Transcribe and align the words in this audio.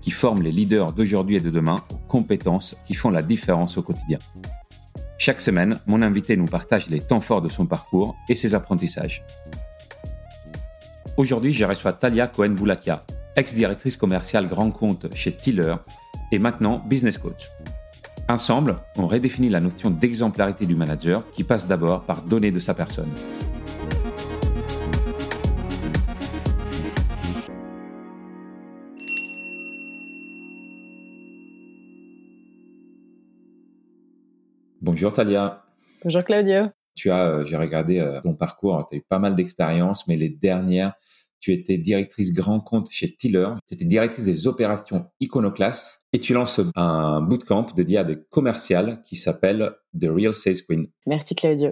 qui 0.00 0.10
forme 0.10 0.42
les 0.42 0.52
leaders 0.52 0.92
d'aujourd'hui 0.92 1.36
et 1.36 1.40
de 1.40 1.50
demain 1.50 1.82
aux 1.92 2.08
compétences 2.08 2.76
qui 2.84 2.94
font 2.94 3.10
la 3.10 3.22
différence 3.22 3.78
au 3.78 3.82
quotidien. 3.82 4.18
Chaque 5.18 5.40
semaine, 5.40 5.78
mon 5.86 6.00
invité 6.00 6.36
nous 6.36 6.46
partage 6.46 6.88
les 6.88 7.00
temps 7.00 7.20
forts 7.20 7.42
de 7.42 7.48
son 7.48 7.66
parcours 7.66 8.16
et 8.28 8.34
ses 8.34 8.54
apprentissages. 8.54 9.22
Aujourd'hui, 11.16 11.52
je 11.52 11.66
reçois 11.66 11.92
Talia 11.92 12.26
Cohen-Boulakia, 12.26 13.04
ex-directrice 13.36 13.98
commerciale 13.98 14.48
grand 14.48 14.70
compte 14.70 15.14
chez 15.14 15.36
Tiller 15.36 15.74
et 16.32 16.38
maintenant 16.38 16.82
business 16.88 17.18
coach. 17.18 17.50
Ensemble, 18.30 18.78
on 18.96 19.06
redéfinit 19.06 19.48
la 19.48 19.60
notion 19.60 19.90
d'exemplarité 19.90 20.64
du 20.64 20.76
manager 20.76 21.30
qui 21.32 21.44
passe 21.44 21.66
d'abord 21.66 22.04
par 22.04 22.22
donner 22.22 22.50
de 22.50 22.60
sa 22.60 22.74
personne. 22.74 23.10
Bonjour 35.00 35.14
Talia. 35.14 35.64
Bonjour 36.04 36.22
Claudio. 36.22 36.64
Tu 36.94 37.10
as, 37.10 37.30
euh, 37.30 37.44
j'ai 37.46 37.56
regardé 37.56 38.00
euh, 38.00 38.20
ton 38.20 38.34
parcours, 38.34 38.86
tu 38.86 38.96
as 38.96 38.98
eu 38.98 39.00
pas 39.00 39.18
mal 39.18 39.34
d'expériences, 39.34 40.06
mais 40.06 40.16
les 40.16 40.28
dernières, 40.28 40.92
tu 41.38 41.54
étais 41.54 41.78
directrice 41.78 42.34
grand 42.34 42.60
compte 42.60 42.90
chez 42.90 43.16
Tiller, 43.16 43.48
tu 43.66 43.76
étais 43.76 43.86
directrice 43.86 44.26
des 44.26 44.46
opérations 44.46 45.06
Iconoclast 45.20 46.02
et 46.12 46.20
tu 46.20 46.34
lances 46.34 46.60
un 46.76 47.22
bootcamp 47.22 47.64
dédié 47.74 47.96
à 47.96 48.04
des 48.04 48.18
commerciales 48.28 49.00
qui 49.00 49.16
s'appelle 49.16 49.72
The 49.98 50.08
Real 50.10 50.34
Sales 50.34 50.62
Queen. 50.68 50.88
Merci 51.06 51.34
Claudio. 51.34 51.70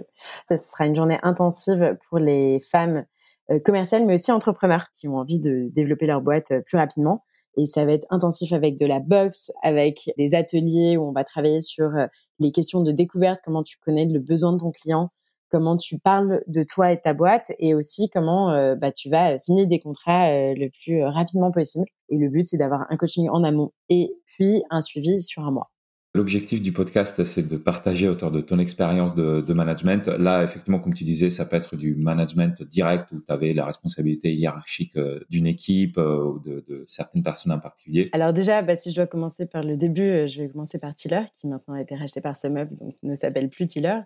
Ce 0.49 0.57
sera 0.57 0.87
une 0.87 0.95
journée 0.95 1.19
intensive 1.21 1.99
pour 2.09 2.17
les 2.17 2.59
femmes 2.59 3.05
euh, 3.51 3.59
commerciales, 3.59 4.07
mais 4.07 4.15
aussi 4.15 4.31
entrepreneurs 4.31 4.87
qui 4.99 5.07
ont 5.07 5.17
envie 5.17 5.39
de 5.39 5.69
développer 5.71 6.07
leur 6.07 6.21
boîte 6.21 6.51
plus 6.65 6.77
rapidement. 6.79 7.23
Et 7.57 7.65
ça 7.65 7.85
va 7.85 7.93
être 7.93 8.07
intensif 8.09 8.53
avec 8.53 8.77
de 8.77 8.85
la 8.85 8.99
boxe, 8.99 9.51
avec 9.63 10.11
des 10.17 10.35
ateliers 10.35 10.97
où 10.97 11.03
on 11.03 11.11
va 11.11 11.23
travailler 11.23 11.61
sur 11.61 11.95
euh, 11.95 12.07
les 12.39 12.51
questions 12.51 12.81
de 12.81 12.91
découverte, 12.91 13.39
comment 13.43 13.63
tu 13.63 13.77
connais 13.77 14.05
le 14.05 14.19
besoin 14.19 14.53
de 14.53 14.59
ton 14.59 14.71
client, 14.71 15.09
comment 15.49 15.75
tu 15.75 15.97
parles 15.99 16.43
de 16.47 16.63
toi 16.63 16.91
et 16.91 16.97
de 16.97 17.01
ta 17.01 17.13
boîte, 17.13 17.51
et 17.59 17.73
aussi 17.73 18.09
comment 18.09 18.51
euh, 18.51 18.75
bah, 18.75 18.91
tu 18.91 19.09
vas 19.09 19.37
signer 19.39 19.65
des 19.65 19.79
contrats 19.79 20.29
euh, 20.29 20.53
le 20.55 20.69
plus 20.69 21.03
rapidement 21.03 21.51
possible. 21.51 21.85
Et 22.09 22.17
le 22.17 22.29
but, 22.29 22.43
c'est 22.43 22.57
d'avoir 22.57 22.85
un 22.89 22.97
coaching 22.97 23.29
en 23.29 23.43
amont 23.43 23.71
et 23.89 24.13
puis 24.25 24.63
un 24.69 24.81
suivi 24.81 25.21
sur 25.21 25.43
un 25.43 25.51
mois. 25.51 25.69
L'objectif 26.15 26.59
du 26.59 26.71
podcast, 26.71 27.23
c'est 27.23 27.47
de 27.47 27.55
partager 27.55 28.09
autour 28.09 28.31
de 28.31 28.41
ton 28.41 28.57
expérience 28.57 29.13
de, 29.13 29.53
management. 29.53 30.07
Là, 30.07 30.43
effectivement, 30.43 30.79
comme 30.79 30.95
tu 30.95 31.03
disais, 31.03 31.29
ça 31.29 31.45
peut 31.45 31.55
être 31.55 31.75
du 31.75 31.93
management 31.93 32.63
direct 32.63 33.11
où 33.11 33.21
tu 33.21 33.31
avais 33.31 33.53
la 33.53 33.65
responsabilité 33.65 34.33
hiérarchique 34.33 34.95
euh, 34.97 35.19
d'une 35.29 35.45
équipe 35.45 35.99
euh, 35.99 36.23
ou 36.23 36.39
de, 36.39 36.83
certaines 36.87 37.21
personnes 37.21 37.51
en 37.51 37.59
particulier. 37.59 38.09
Alors 38.11 38.33
déjà, 38.33 38.63
bah, 38.63 38.75
si 38.75 38.89
je 38.89 38.95
dois 38.95 39.05
commencer 39.05 39.45
par 39.45 39.63
le 39.63 39.77
début, 39.77 40.01
euh, 40.01 40.27
je 40.27 40.41
vais 40.41 40.49
commencer 40.49 40.79
par 40.79 40.95
Tiller, 40.95 41.25
qui 41.33 41.47
maintenant 41.47 41.75
a 41.75 41.81
été 41.81 41.95
racheté 41.95 42.21
par 42.21 42.35
SumUp, 42.35 42.73
donc 42.73 42.95
ne 43.03 43.13
s'appelle 43.13 43.49
plus 43.49 43.67
Tiller. 43.67 43.99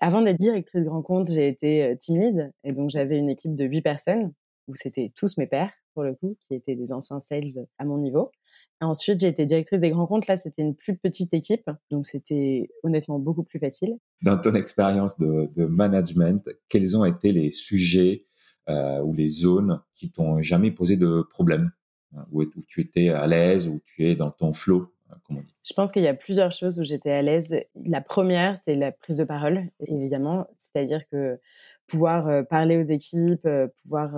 Avant 0.00 0.20
d'être 0.20 0.38
directrice 0.38 0.82
de 0.82 0.86
grand 0.86 1.02
compte, 1.02 1.30
j'ai 1.30 1.48
été 1.48 1.96
lead 2.08 2.52
et 2.62 2.72
donc 2.72 2.90
j'avais 2.90 3.16
une 3.16 3.30
équipe 3.30 3.54
de 3.54 3.64
huit 3.64 3.80
personnes 3.82 4.34
où 4.66 4.74
c'était 4.74 5.12
tous 5.16 5.38
mes 5.38 5.46
pairs 5.46 5.72
pour 5.94 6.02
le 6.02 6.14
coup, 6.14 6.36
qui 6.46 6.54
étaient 6.54 6.76
des 6.76 6.92
anciens 6.92 7.20
sales 7.20 7.66
à 7.78 7.84
mon 7.84 7.98
niveau. 7.98 8.30
Ensuite, 8.80 9.20
j'ai 9.20 9.28
été 9.28 9.44
directrice 9.44 9.80
des 9.80 9.90
grands 9.90 10.06
comptes. 10.06 10.28
Là, 10.28 10.36
c'était 10.36 10.62
une 10.62 10.74
plus 10.74 10.96
petite 10.96 11.34
équipe, 11.34 11.68
donc 11.90 12.06
c'était 12.06 12.70
honnêtement 12.84 13.18
beaucoup 13.18 13.42
plus 13.42 13.58
facile. 13.58 13.98
Dans 14.22 14.38
ton 14.38 14.54
expérience 14.54 15.18
de, 15.18 15.48
management, 15.66 16.48
quels 16.68 16.96
ont 16.96 17.04
été 17.04 17.32
les 17.32 17.50
sujets 17.50 18.26
euh, 18.68 19.00
ou 19.00 19.14
les 19.14 19.28
zones 19.28 19.80
qui 19.94 20.10
t'ont 20.10 20.40
jamais 20.42 20.70
posé 20.70 20.96
de 20.96 21.22
problème, 21.22 21.72
hein, 22.14 22.24
où, 22.30 22.42
où, 22.42 22.62
tu 22.68 22.80
étais 22.80 23.08
à 23.08 23.26
l'aise, 23.26 23.66
où 23.66 23.80
tu 23.84 24.06
es 24.06 24.14
dans 24.14 24.30
ton 24.30 24.52
flow 24.52 24.92
hein, 25.10 25.16
comme 25.26 25.38
on 25.38 25.40
dit? 25.40 25.54
Je 25.64 25.74
pense 25.74 25.90
qu'il 25.90 26.02
y 26.02 26.08
a 26.08 26.14
plusieurs 26.14 26.52
choses 26.52 26.78
où 26.78 26.84
j'étais 26.84 27.10
à 27.10 27.22
l'aise. 27.22 27.56
La 27.74 28.00
première, 28.00 28.56
c'est 28.56 28.76
la 28.76 28.92
prise 28.92 29.16
de 29.16 29.24
parole, 29.24 29.64
évidemment. 29.86 30.46
C'est-à-dire 30.56 31.02
que 31.10 31.40
pouvoir 31.88 32.46
parler 32.46 32.76
aux 32.76 32.82
équipes, 32.82 33.48
pouvoir 33.82 34.14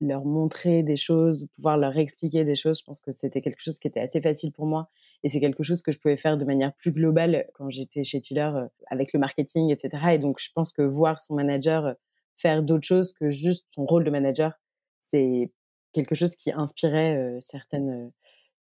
leur 0.00 0.24
montrer 0.24 0.82
des 0.82 0.96
choses, 0.96 1.46
pouvoir 1.54 1.76
leur 1.76 1.96
expliquer 1.96 2.44
des 2.44 2.54
choses. 2.54 2.80
Je 2.80 2.84
pense 2.84 3.00
que 3.00 3.12
c'était 3.12 3.40
quelque 3.40 3.60
chose 3.60 3.78
qui 3.78 3.86
était 3.86 4.00
assez 4.00 4.20
facile 4.20 4.50
pour 4.50 4.66
moi 4.66 4.88
et 5.22 5.28
c'est 5.28 5.38
quelque 5.38 5.62
chose 5.62 5.82
que 5.82 5.92
je 5.92 5.98
pouvais 5.98 6.16
faire 6.16 6.36
de 6.36 6.44
manière 6.44 6.72
plus 6.72 6.90
globale 6.90 7.46
quand 7.54 7.70
j'étais 7.70 8.02
chez 8.02 8.20
Tiller 8.20 8.50
avec 8.86 9.12
le 9.12 9.20
marketing, 9.20 9.70
etc. 9.70 10.14
Et 10.14 10.18
donc, 10.18 10.40
je 10.40 10.50
pense 10.54 10.72
que 10.72 10.82
voir 10.82 11.20
son 11.20 11.34
manager 11.34 11.94
faire 12.36 12.62
d'autres 12.62 12.86
choses 12.86 13.12
que 13.12 13.30
juste 13.30 13.66
son 13.70 13.84
rôle 13.84 14.04
de 14.04 14.10
manager, 14.10 14.58
c'est 14.98 15.52
quelque 15.92 16.14
chose 16.14 16.34
qui 16.34 16.50
inspirait 16.50 17.38
certaines 17.40 18.10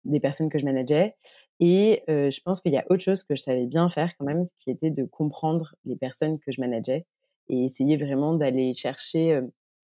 des 0.04 0.18
personnes 0.18 0.48
que 0.48 0.58
je 0.58 0.64
manageais. 0.64 1.14
Et 1.60 2.02
je 2.08 2.40
pense 2.42 2.60
qu'il 2.60 2.72
y 2.72 2.78
a 2.78 2.84
autre 2.90 3.04
chose 3.04 3.22
que 3.22 3.36
je 3.36 3.42
savais 3.42 3.66
bien 3.66 3.88
faire 3.88 4.16
quand 4.18 4.24
même, 4.24 4.44
qui 4.58 4.70
était 4.70 4.90
de 4.90 5.04
comprendre 5.04 5.76
les 5.84 5.96
personnes 5.96 6.38
que 6.40 6.50
je 6.50 6.60
manageais 6.60 7.06
et 7.50 7.64
essayer 7.64 7.96
vraiment 7.96 8.34
d'aller 8.34 8.72
chercher 8.72 9.40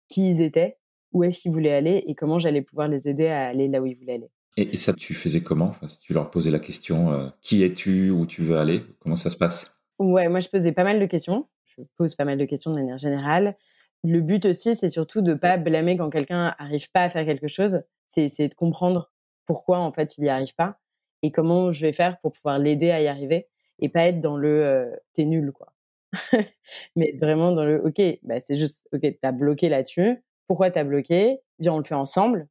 qui 0.09 0.31
ils 0.31 0.41
étaient, 0.41 0.79
où 1.13 1.25
est-ce 1.25 1.41
qu'ils 1.41 1.53
voulaient 1.53 1.75
aller 1.75 2.05
et 2.07 2.15
comment 2.15 2.39
j'allais 2.39 2.63
pouvoir 2.63 2.89
les 2.89 3.09
aider 3.09 3.27
à 3.27 3.49
aller 3.49 3.69
là 3.69 3.83
où 3.83 3.87
ils 3.87 3.97
voulaient 3.97 4.15
aller. 4.15 4.31
Et, 4.57 4.77
ça, 4.77 4.93
tu 4.93 5.15
faisais 5.15 5.41
comment? 5.41 5.67
Enfin, 5.67 5.87
Tu 6.03 6.13
leur 6.13 6.31
posais 6.31 6.51
la 6.51 6.59
question 6.59 7.31
qui 7.43 7.63
es-tu, 7.63 8.11
où 8.11 8.27
tu 8.27 8.43
veux 8.43 8.57
aller 8.57 8.83
Comment 9.01 9.17
ça 9.17 9.31
se 9.31 9.37
passe? 9.37 9.79
Ouais, 9.99 10.29
moi 10.29 10.41
je 10.41 10.49
posais 10.49 10.73
pas 10.73 10.85
mal 10.85 11.01
de 11.01 11.07
questions. 11.07 11.47
Je 11.65 11.83
pose 11.97 12.15
pas 12.15 12.25
mal 12.25 12.39
de 12.39 12.45
questions 12.45 12.71
de 12.71 12.77
manière 12.77 12.99
générale. 12.99 13.57
Le 14.05 14.21
but 14.21 14.47
aussi, 14.47 14.77
c'est 14.77 14.89
surtout 14.89 15.23
de 15.23 15.35
pas 15.35 15.57
blâmer 15.57 15.97
quand 15.97 16.11
quelqu'un 16.11 16.55
arrive 16.59 16.91
pas 16.91 17.03
à 17.03 17.09
faire 17.09 17.25
quelque 17.25 17.49
chose. 17.49 17.83
C'est 18.07 18.49
de 18.49 18.55
comprendre 18.55 19.11
pourquoi 19.45 19.79
en 19.79 19.93
fait 19.93 20.17
il 20.19 20.25
y 20.25 20.29
arrive 20.29 20.55
pas 20.55 20.79
et 21.23 21.33
comment 21.33 21.73
je 21.73 21.81
vais 21.81 21.93
faire 21.93 22.19
pour 22.21 22.33
pouvoir 22.33 22.59
l'aider 22.59 22.91
à 22.91 23.01
y 23.03 23.09
arriver 23.09 23.49
et 23.81 23.89
pas 23.89 24.07
être 24.07 24.21
dans 24.21 24.37
le 24.37 24.93
t'es 25.15 25.25
nul 25.25 25.53
quoi. 25.53 25.73
mais 26.97 27.15
vraiment 27.21 27.53
dans 27.53 27.65
le 27.65 27.85
OK, 27.85 28.01
bah, 28.23 28.41
c'est 28.41 28.55
juste 28.55 28.87
OK, 28.93 29.01
tu 29.03 29.19
as 29.23 29.33
bloqué 29.33 29.69
là-dessus. 29.69 30.23
Pourquoi 30.47 30.71
tu 30.71 30.79
as 30.79 30.85
bloqué? 30.85 31.41
Viens, 31.59 31.75
on 31.75 31.79
le 31.79 31.85
fait 31.85 31.95
ensemble. 31.95 32.49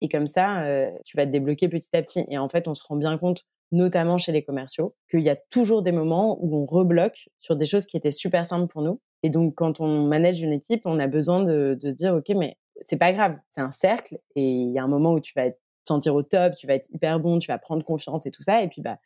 Et 0.00 0.08
comme 0.08 0.26
ça, 0.26 0.64
tu 1.04 1.16
vas 1.16 1.26
te 1.26 1.30
débloquer 1.30 1.68
petit 1.68 1.88
à 1.94 2.02
petit. 2.02 2.24
Et 2.28 2.38
en 2.38 2.48
fait, 2.48 2.68
on 2.68 2.74
se 2.74 2.84
rend 2.84 2.96
bien 2.96 3.16
compte, 3.16 3.44
notamment 3.72 4.18
chez 4.18 4.32
les 4.32 4.42
commerciaux, 4.44 4.94
qu'il 5.10 5.20
y 5.20 5.30
a 5.30 5.36
toujours 5.36 5.82
des 5.82 5.92
moments 5.92 6.38
où 6.40 6.56
on 6.56 6.64
rebloque 6.64 7.28
sur 7.40 7.56
des 7.56 7.66
choses 7.66 7.86
qui 7.86 7.96
étaient 7.96 8.10
super 8.10 8.46
simples 8.46 8.66
pour 8.68 8.82
nous. 8.82 9.00
Et 9.22 9.30
donc, 9.30 9.54
quand 9.54 9.80
on 9.80 10.06
manage 10.06 10.42
une 10.42 10.52
équipe, 10.52 10.82
on 10.84 10.98
a 10.98 11.06
besoin 11.06 11.42
de, 11.42 11.78
de 11.80 11.90
se 11.90 11.94
dire 11.94 12.14
OK, 12.14 12.28
mais 12.36 12.56
c'est 12.82 12.98
pas 12.98 13.12
grave, 13.12 13.36
c'est 13.50 13.62
un 13.62 13.72
cercle. 13.72 14.18
Et 14.34 14.42
il 14.42 14.72
y 14.72 14.78
a 14.78 14.84
un 14.84 14.88
moment 14.88 15.12
où 15.12 15.20
tu 15.20 15.32
vas 15.34 15.50
te 15.50 15.56
sentir 15.88 16.14
au 16.14 16.22
top, 16.22 16.54
tu 16.56 16.66
vas 16.66 16.74
être 16.74 16.88
hyper 16.92 17.18
bon, 17.18 17.38
tu 17.38 17.48
vas 17.48 17.58
prendre 17.58 17.84
confiance 17.84 18.26
et 18.26 18.30
tout 18.30 18.42
ça. 18.42 18.62
Et 18.62 18.68
puis, 18.68 18.82
bah, 18.82 18.98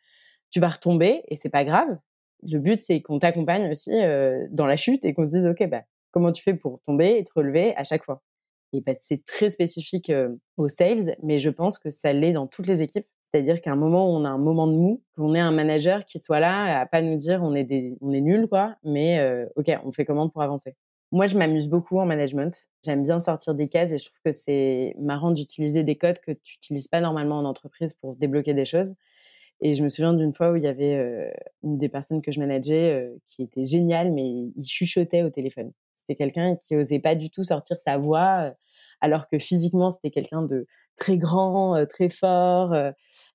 tu 0.51 0.59
vas 0.59 0.69
retomber 0.69 1.23
et 1.29 1.35
c'est 1.35 1.49
pas 1.49 1.63
grave 1.63 1.97
le 2.43 2.59
but, 2.59 2.81
c'est 2.83 3.01
qu'on 3.01 3.19
t'accompagne 3.19 3.69
aussi 3.69 3.91
dans 4.51 4.65
la 4.65 4.77
chute 4.77 5.05
et 5.05 5.13
qu'on 5.13 5.25
se 5.25 5.31
dise, 5.31 5.45
OK, 5.45 5.67
bah, 5.67 5.83
comment 6.11 6.31
tu 6.31 6.43
fais 6.43 6.53
pour 6.53 6.81
tomber 6.81 7.17
et 7.17 7.23
te 7.23 7.31
relever 7.35 7.75
à 7.75 7.83
chaque 7.83 8.03
fois? 8.03 8.21
Et 8.73 8.81
bah, 8.81 8.93
c'est 8.95 9.25
très 9.25 9.49
spécifique 9.49 10.11
aux 10.57 10.69
sales, 10.69 11.15
mais 11.23 11.39
je 11.39 11.49
pense 11.49 11.77
que 11.77 11.91
ça 11.91 12.13
l'est 12.13 12.33
dans 12.33 12.47
toutes 12.47 12.67
les 12.67 12.81
équipes. 12.81 13.07
C'est-à-dire 13.31 13.61
qu'à 13.61 13.71
un 13.71 13.77
moment 13.77 14.07
où 14.07 14.17
on 14.17 14.25
a 14.25 14.29
un 14.29 14.37
moment 14.37 14.67
de 14.67 14.73
mou, 14.73 15.01
qu'on 15.15 15.33
ait 15.35 15.39
un 15.39 15.51
manager 15.51 16.05
qui 16.05 16.19
soit 16.19 16.39
là 16.41 16.81
à 16.81 16.85
pas 16.85 17.01
nous 17.01 17.15
dire 17.15 17.41
on 17.43 17.55
est 17.55 17.63
des, 17.63 17.97
on 18.01 18.11
est 18.11 18.19
nul 18.21 18.47
quoi, 18.47 18.75
mais 18.83 19.21
ok, 19.55 19.71
on 19.85 19.91
fait 19.91 20.05
comment 20.05 20.29
pour 20.29 20.41
avancer? 20.41 20.75
Moi, 21.13 21.27
je 21.27 21.37
m'amuse 21.37 21.67
beaucoup 21.67 21.99
en 21.99 22.05
management. 22.05 22.69
J'aime 22.85 23.03
bien 23.03 23.19
sortir 23.19 23.53
des 23.53 23.67
cases 23.67 23.91
et 23.91 23.97
je 23.97 24.05
trouve 24.05 24.19
que 24.23 24.31
c'est 24.31 24.95
marrant 24.97 25.31
d'utiliser 25.31 25.83
des 25.83 25.97
codes 25.97 26.19
que 26.19 26.31
tu 26.31 26.57
n'utilises 26.57 26.87
pas 26.87 27.01
normalement 27.01 27.37
en 27.37 27.45
entreprise 27.45 27.93
pour 27.93 28.15
débloquer 28.15 28.53
des 28.53 28.63
choses. 28.65 28.95
Et 29.61 29.73
je 29.75 29.83
me 29.83 29.89
souviens 29.89 30.13
d'une 30.13 30.33
fois 30.33 30.51
où 30.51 30.55
il 30.55 30.63
y 30.63 30.67
avait 30.67 31.31
une 31.63 31.77
des 31.77 31.89
personnes 31.89 32.21
que 32.21 32.31
je 32.31 32.39
manageais 32.39 33.11
qui 33.27 33.43
était 33.43 33.65
géniale, 33.65 34.11
mais 34.11 34.27
il 34.27 34.63
chuchotait 34.65 35.23
au 35.23 35.29
téléphone. 35.29 35.71
C'était 35.93 36.15
quelqu'un 36.15 36.55
qui 36.55 36.75
osait 36.75 36.99
pas 36.99 37.13
du 37.13 37.29
tout 37.29 37.43
sortir 37.43 37.77
sa 37.85 37.97
voix, 37.99 38.53
alors 39.01 39.27
que 39.29 39.37
physiquement, 39.37 39.91
c'était 39.91 40.09
quelqu'un 40.09 40.41
de 40.41 40.65
très 40.97 41.17
grand, 41.17 41.85
très 41.85 42.09
fort, 42.09 42.75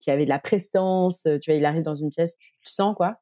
qui 0.00 0.10
avait 0.10 0.24
de 0.24 0.30
la 0.30 0.40
prestance. 0.40 1.28
Tu 1.42 1.50
vois, 1.50 1.58
il 1.58 1.64
arrive 1.64 1.82
dans 1.82 1.94
une 1.94 2.10
pièce, 2.10 2.36
tu 2.36 2.50
le 2.64 2.70
sens, 2.70 2.96
quoi. 2.96 3.18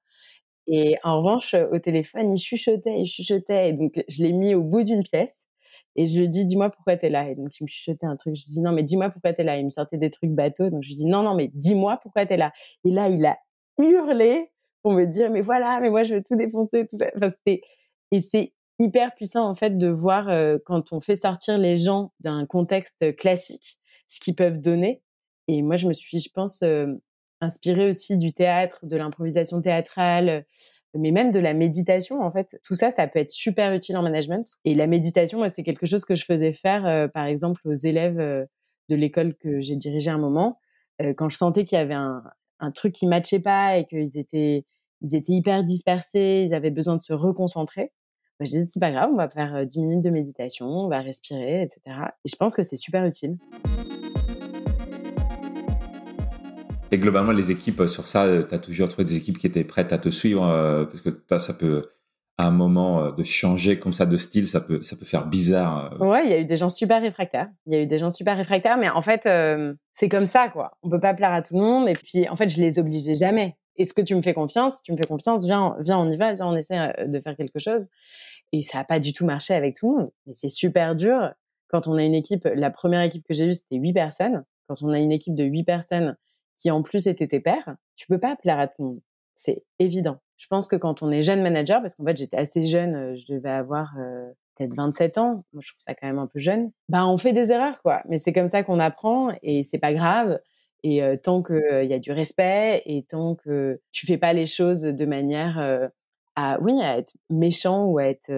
Et 0.66 0.96
en 1.02 1.18
revanche, 1.18 1.54
au 1.72 1.78
téléphone, 1.78 2.32
il 2.32 2.40
chuchotait, 2.40 3.00
il 3.00 3.06
chuchotait. 3.06 3.68
Et 3.68 3.72
donc, 3.74 4.02
je 4.08 4.22
l'ai 4.22 4.32
mis 4.32 4.54
au 4.54 4.62
bout 4.62 4.82
d'une 4.82 5.02
pièce. 5.02 5.46
Et 5.96 6.06
je 6.06 6.18
lui 6.18 6.28
dis, 6.28 6.44
dis-moi 6.44 6.70
pourquoi 6.70 6.96
tu 6.96 7.06
es 7.06 7.10
là. 7.10 7.28
Et 7.28 7.34
donc, 7.34 7.58
il 7.58 7.64
me 7.64 7.68
chuchotait 7.68 8.06
un 8.06 8.16
truc. 8.16 8.34
Je 8.34 8.44
lui 8.44 8.50
dis, 8.50 8.60
non, 8.60 8.72
mais 8.72 8.82
dis-moi 8.82 9.10
pourquoi 9.10 9.32
tu 9.32 9.42
es 9.42 9.44
là. 9.44 9.58
Il 9.58 9.64
me 9.64 9.70
sortait 9.70 9.98
des 9.98 10.10
trucs 10.10 10.30
bateaux. 10.30 10.70
Donc, 10.70 10.82
je 10.82 10.88
lui 10.88 10.96
dis, 10.96 11.06
non, 11.06 11.22
non, 11.22 11.34
mais 11.34 11.50
dis-moi 11.54 11.98
pourquoi 12.02 12.26
tu 12.26 12.32
es 12.32 12.36
là. 12.36 12.52
Et 12.84 12.90
là, 12.90 13.08
il 13.08 13.24
a 13.24 13.38
hurlé 13.78 14.50
pour 14.82 14.92
me 14.92 15.04
dire, 15.04 15.30
mais 15.30 15.40
voilà, 15.40 15.78
mais 15.80 15.90
moi, 15.90 16.02
je 16.02 16.16
veux 16.16 16.22
tout 16.22 16.36
défoncer, 16.36 16.86
tout 16.86 16.96
ça. 16.96 17.06
Et 18.10 18.20
c'est 18.20 18.52
hyper 18.78 19.14
puissant, 19.14 19.48
en 19.48 19.54
fait, 19.54 19.78
de 19.78 19.88
voir 19.88 20.26
quand 20.66 20.92
on 20.92 21.00
fait 21.00 21.16
sortir 21.16 21.58
les 21.58 21.76
gens 21.76 22.12
d'un 22.20 22.44
contexte 22.44 23.16
classique, 23.16 23.78
ce 24.08 24.20
qu'ils 24.20 24.34
peuvent 24.34 24.60
donner. 24.60 25.02
Et 25.48 25.62
moi, 25.62 25.76
je 25.76 25.86
me 25.88 25.92
suis, 25.92 26.20
je 26.20 26.28
pense, 26.30 26.62
inspirée 27.40 27.88
aussi 27.88 28.18
du 28.18 28.32
théâtre, 28.32 28.84
de 28.84 28.96
l'improvisation 28.96 29.62
théâtrale, 29.62 30.44
mais 30.94 31.10
même 31.10 31.30
de 31.30 31.40
la 31.40 31.54
méditation, 31.54 32.20
en 32.22 32.30
fait. 32.30 32.58
Tout 32.64 32.74
ça, 32.74 32.90
ça 32.90 33.06
peut 33.06 33.18
être 33.18 33.30
super 33.30 33.72
utile 33.72 33.96
en 33.96 34.02
management. 34.02 34.46
Et 34.64 34.74
la 34.74 34.86
méditation, 34.86 35.38
moi, 35.38 35.48
c'est 35.48 35.62
quelque 35.62 35.86
chose 35.86 36.04
que 36.04 36.14
je 36.14 36.24
faisais 36.24 36.52
faire, 36.52 36.86
euh, 36.86 37.08
par 37.08 37.26
exemple, 37.26 37.60
aux 37.64 37.74
élèves 37.74 38.18
euh, 38.20 38.44
de 38.88 38.96
l'école 38.96 39.34
que 39.34 39.60
j'ai 39.60 39.76
dirigée 39.76 40.10
un 40.10 40.18
moment. 40.18 40.58
Euh, 41.02 41.12
quand 41.14 41.28
je 41.28 41.36
sentais 41.36 41.64
qu'il 41.64 41.78
y 41.78 41.80
avait 41.80 41.94
un, 41.94 42.22
truc 42.74 42.94
qui 42.94 43.06
matchait 43.06 43.40
pas 43.40 43.76
et 43.76 43.84
qu'ils 43.84 44.16
étaient, 44.16 44.64
ils 45.02 45.14
étaient 45.14 45.34
hyper 45.34 45.64
dispersés, 45.64 46.44
ils 46.48 46.54
avaient 46.54 46.70
besoin 46.70 46.96
de 46.96 47.02
se 47.02 47.12
reconcentrer. 47.12 47.92
Bah, 48.40 48.46
je 48.46 48.52
disais, 48.52 48.66
c'est 48.72 48.80
pas 48.80 48.90
grave, 48.90 49.10
on 49.12 49.16
va 49.16 49.28
faire 49.28 49.66
10 49.66 49.78
minutes 49.80 50.02
de 50.02 50.08
méditation, 50.08 50.66
on 50.66 50.88
va 50.88 51.00
respirer, 51.00 51.62
etc. 51.62 51.80
Et 52.24 52.28
je 52.30 52.36
pense 52.36 52.54
que 52.54 52.62
c'est 52.62 52.76
super 52.76 53.04
utile. 53.04 53.36
Et 56.94 56.98
globalement, 56.98 57.32
les 57.32 57.50
équipes 57.50 57.80
euh, 57.80 57.88
sur 57.88 58.06
ça, 58.06 58.22
euh, 58.22 58.44
tu 58.48 58.54
as 58.54 58.60
toujours 58.60 58.88
trouvé 58.88 59.04
des 59.04 59.16
équipes 59.16 59.36
qui 59.36 59.48
étaient 59.48 59.64
prêtes 59.64 59.92
à 59.92 59.98
te 59.98 60.10
suivre 60.10 60.46
euh, 60.46 60.84
parce 60.84 61.00
que 61.00 61.10
toi, 61.10 61.40
ça 61.40 61.52
peut 61.52 61.88
à 62.38 62.46
un 62.46 62.52
moment 62.52 63.10
de 63.10 63.22
changer 63.24 63.80
comme 63.80 63.92
ça 63.92 64.06
de 64.06 64.16
style, 64.16 64.46
ça 64.46 64.60
peut 64.60 64.80
ça 64.82 64.96
peut 64.96 65.04
faire 65.04 65.26
bizarre. 65.26 65.96
Ouais, 66.00 66.24
il 66.24 66.30
y 66.30 66.34
a 66.34 66.38
eu 66.38 66.44
des 66.44 66.56
gens 66.56 66.68
super 66.68 67.02
réfractaires. 67.02 67.48
Il 67.66 67.74
y 67.74 67.76
a 67.76 67.82
eu 67.82 67.86
des 67.86 67.98
gens 67.98 68.10
super 68.10 68.36
réfractaires, 68.36 68.76
mais 68.76 68.88
en 68.88 69.02
fait, 69.02 69.28
c'est 69.92 70.08
comme 70.08 70.26
ça 70.26 70.48
quoi. 70.48 70.72
On 70.82 70.90
peut 70.90 70.98
pas 70.98 71.14
plaire 71.14 71.32
à 71.32 71.42
tout 71.42 71.54
le 71.54 71.60
monde 71.60 71.88
et 71.88 71.92
puis 71.92 72.28
en 72.28 72.34
fait, 72.34 72.48
je 72.48 72.58
les 72.60 72.80
obligeais 72.80 73.14
jamais. 73.14 73.56
Est-ce 73.76 73.94
que 73.94 74.02
tu 74.02 74.16
me 74.16 74.22
fais 74.22 74.34
confiance? 74.34 74.82
Tu 74.82 74.90
me 74.90 74.96
fais 74.96 75.06
confiance, 75.06 75.44
viens, 75.44 75.76
viens, 75.78 75.98
on 75.98 76.10
y 76.10 76.16
va, 76.16 76.32
viens, 76.34 76.46
on 76.46 76.56
essaie 76.56 76.92
de 77.06 77.20
faire 77.20 77.36
quelque 77.36 77.60
chose. 77.60 77.88
Et 78.50 78.62
ça 78.62 78.80
a 78.80 78.84
pas 78.84 78.98
du 78.98 79.12
tout 79.12 79.24
marché 79.24 79.54
avec 79.54 79.76
tout 79.76 79.88
le 79.88 79.96
monde. 79.96 80.10
Mais 80.26 80.32
c'est 80.32 80.48
super 80.48 80.96
dur 80.96 81.32
quand 81.68 81.86
on 81.86 81.94
a 81.94 82.02
une 82.02 82.14
équipe. 82.14 82.48
La 82.52 82.70
première 82.70 83.02
équipe 83.02 83.24
que 83.28 83.34
j'ai 83.34 83.46
eue, 83.46 83.52
c'était 83.52 83.76
huit 83.76 83.92
personnes. 83.92 84.44
Quand 84.66 84.82
on 84.82 84.88
a 84.88 84.98
une 84.98 85.12
équipe 85.12 85.36
de 85.36 85.44
huit 85.44 85.62
personnes 85.62 86.16
qui 86.56 86.70
en 86.70 86.82
plus 86.82 87.06
étaient 87.06 87.28
tes 87.28 87.40
pères, 87.40 87.76
tu 87.96 88.06
peux 88.06 88.18
pas 88.18 88.36
plaire 88.36 88.58
à 88.58 88.68
tout 88.68 88.82
le 88.82 88.88
monde. 88.88 89.00
C'est 89.34 89.64
évident. 89.78 90.18
Je 90.36 90.46
pense 90.46 90.68
que 90.68 90.76
quand 90.76 91.02
on 91.02 91.10
est 91.10 91.22
jeune 91.22 91.42
manager, 91.42 91.80
parce 91.80 91.94
qu'en 91.94 92.04
fait 92.04 92.16
j'étais 92.16 92.36
assez 92.36 92.64
jeune, 92.64 92.94
euh, 92.94 93.16
je 93.16 93.32
devais 93.32 93.50
avoir 93.50 93.94
euh, 93.98 94.30
peut-être 94.56 94.74
27 94.74 95.18
ans, 95.18 95.44
moi 95.52 95.60
je 95.60 95.68
trouve 95.68 95.80
ça 95.80 95.94
quand 95.94 96.06
même 96.06 96.18
un 96.18 96.26
peu 96.26 96.38
jeune, 96.38 96.70
bah 96.88 97.06
on 97.06 97.18
fait 97.18 97.32
des 97.32 97.52
erreurs 97.52 97.82
quoi. 97.82 98.02
Mais 98.08 98.18
c'est 98.18 98.32
comme 98.32 98.48
ça 98.48 98.62
qu'on 98.62 98.80
apprend 98.80 99.32
et 99.42 99.62
c'est 99.62 99.78
pas 99.78 99.92
grave. 99.92 100.40
Et 100.82 101.02
euh, 101.02 101.16
tant 101.16 101.42
qu'il 101.42 101.86
y 101.86 101.94
a 101.94 101.98
du 101.98 102.12
respect 102.12 102.82
et 102.84 103.04
tant 103.04 103.36
que 103.36 103.80
tu 103.90 104.06
fais 104.06 104.18
pas 104.18 104.32
les 104.32 104.46
choses 104.46 104.82
de 104.82 105.06
manière 105.06 105.90
à 106.36 106.60
oui 106.60 106.80
à 106.82 106.98
être 106.98 107.14
méchant 107.30 107.86
ou 107.86 107.98
à 107.98 108.04
être 108.04 108.30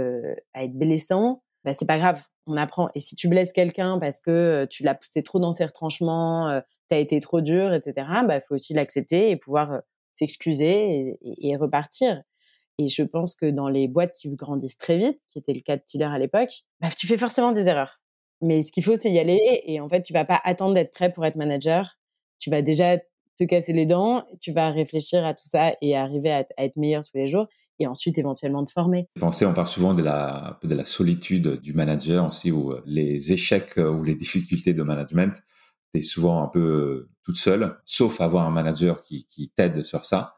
à 0.54 0.64
être 0.64 0.74
blessant, 0.78 1.42
bah 1.64 1.74
c'est 1.74 1.86
pas 1.86 1.98
grave. 1.98 2.22
On 2.46 2.56
apprend. 2.56 2.88
Et 2.94 3.00
si 3.00 3.16
tu 3.16 3.28
blesses 3.28 3.52
quelqu'un 3.52 3.98
parce 3.98 4.20
que 4.20 4.66
tu 4.70 4.82
l'as 4.82 4.94
poussé 4.94 5.22
trop 5.22 5.38
dans 5.38 5.52
ses 5.52 5.64
retranchements, 5.64 6.60
t'as 6.88 6.98
été 6.98 7.18
trop 7.20 7.40
dur, 7.40 7.74
etc. 7.74 8.06
Bah, 8.26 8.40
faut 8.40 8.54
aussi 8.54 8.72
l'accepter 8.74 9.30
et 9.30 9.36
pouvoir 9.36 9.80
s'excuser 10.14 11.18
et, 11.22 11.56
repartir. 11.56 12.22
Et 12.78 12.88
je 12.88 13.02
pense 13.02 13.34
que 13.34 13.46
dans 13.46 13.68
les 13.68 13.88
boîtes 13.88 14.12
qui 14.12 14.34
grandissent 14.34 14.78
très 14.78 14.98
vite, 14.98 15.20
qui 15.30 15.38
était 15.38 15.54
le 15.54 15.60
cas 15.60 15.76
de 15.76 15.82
Tiller 15.84 16.04
à 16.04 16.18
l'époque, 16.18 16.64
bah, 16.80 16.88
tu 16.96 17.06
fais 17.06 17.16
forcément 17.16 17.52
des 17.52 17.66
erreurs. 17.66 18.00
Mais 18.42 18.62
ce 18.62 18.70
qu'il 18.72 18.84
faut, 18.84 18.96
c'est 18.96 19.10
y 19.10 19.18
aller. 19.18 19.62
Et 19.64 19.80
en 19.80 19.88
fait, 19.88 20.02
tu 20.02 20.12
vas 20.12 20.24
pas 20.24 20.40
attendre 20.44 20.74
d'être 20.74 20.92
prêt 20.92 21.12
pour 21.12 21.24
être 21.24 21.36
manager. 21.36 21.98
Tu 22.38 22.50
vas 22.50 22.62
déjà 22.62 22.98
te 23.38 23.44
casser 23.44 23.72
les 23.72 23.86
dents, 23.86 24.24
tu 24.40 24.52
vas 24.52 24.70
réfléchir 24.70 25.24
à 25.24 25.34
tout 25.34 25.46
ça 25.46 25.74
et 25.82 25.96
arriver 25.96 26.30
à, 26.30 26.46
être 26.58 26.76
meilleur 26.76 27.04
tous 27.04 27.16
les 27.16 27.28
jours 27.28 27.46
et 27.78 27.86
ensuite 27.86 28.18
éventuellement 28.18 28.64
te 28.64 28.72
former. 28.72 29.08
Pensez, 29.18 29.46
on 29.46 29.54
parle 29.54 29.68
souvent 29.68 29.94
de 29.94 30.02
la, 30.02 30.58
de 30.62 30.82
solitude 30.84 31.60
du 31.60 31.72
manager 31.72 32.26
aussi, 32.26 32.50
ou 32.50 32.74
les 32.84 33.32
échecs 33.32 33.76
ou 33.76 34.02
les 34.02 34.14
difficultés 34.14 34.74
de 34.74 34.82
management 34.82 35.42
tu 35.92 36.00
es 36.00 36.02
souvent 36.02 36.42
un 36.42 36.48
peu 36.48 36.60
euh, 36.60 37.10
toute 37.24 37.36
seule, 37.36 37.76
sauf 37.84 38.20
avoir 38.20 38.46
un 38.46 38.50
manager 38.50 39.02
qui, 39.02 39.52
t'aide 39.54 39.84
sur 39.84 40.04
ça. 40.04 40.34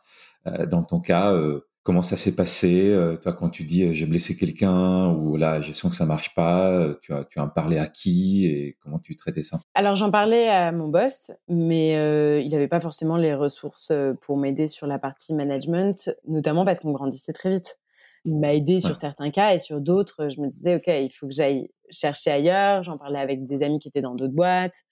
Euh, 0.46 0.66
dans 0.66 0.82
ton 0.82 1.00
cas, 1.00 1.32
euh, 1.32 1.67
comment 1.88 2.02
ça 2.02 2.18
s'est 2.18 2.36
passé 2.36 2.94
Toi, 3.22 3.32
quand 3.32 3.48
tu 3.48 3.64
dis 3.64 3.94
j'ai 3.94 4.04
blessé 4.04 4.36
quelqu'un 4.36 5.08
ou 5.14 5.38
là, 5.38 5.62
je 5.62 5.72
sens 5.72 5.92
que 5.92 5.96
ça 5.96 6.04
marche 6.04 6.34
pas, 6.34 6.94
tu 7.00 7.14
as, 7.14 7.24
tu 7.24 7.40
as 7.40 7.46
parlé 7.46 7.78
à 7.78 7.86
qui 7.86 8.44
et 8.44 8.76
comment 8.82 8.98
tu 8.98 9.16
traitais 9.16 9.40
ça? 9.40 9.58
Alors, 9.72 9.94
j'en 9.94 10.10
parlais 10.10 10.48
à 10.48 10.70
mon 10.70 10.88
boss, 10.88 11.30
mais 11.48 11.92
il 12.44 12.50
n'avait 12.50 12.68
pas 12.68 12.80
forcément 12.80 13.16
les 13.16 13.32
ressources 13.32 13.90
pour 14.20 14.36
m'aider 14.36 14.66
sur 14.66 14.86
la 14.86 14.98
partie 14.98 15.34
management, 15.34 16.10
notamment 16.26 16.66
parce 16.66 16.80
qu'on 16.80 16.92
grandissait 16.92 17.32
très 17.32 17.48
vite. 17.48 17.78
Il 18.26 18.38
m'a 18.38 18.54
aidé 18.54 18.80
sur 18.80 18.94
certains 18.94 19.30
cas 19.30 19.54
et 19.54 19.58
sur 19.58 19.80
d'autres, 19.80 20.28
je 20.28 20.42
me 20.42 20.48
disais, 20.48 20.76
OK, 20.76 20.88
il 20.88 21.10
faut 21.10 21.26
que 21.26 21.32
j'aille 21.32 21.70
chercher 21.90 22.30
ailleurs. 22.30 22.82
J'en 22.82 22.98
parlais 22.98 23.20
avec 23.20 23.46
des 23.46 23.62
amis 23.62 23.78
qui 23.78 23.88
étaient 23.88 24.02
dans 24.02 24.14
d'autres 24.14 24.34
boîtes. 24.34 24.84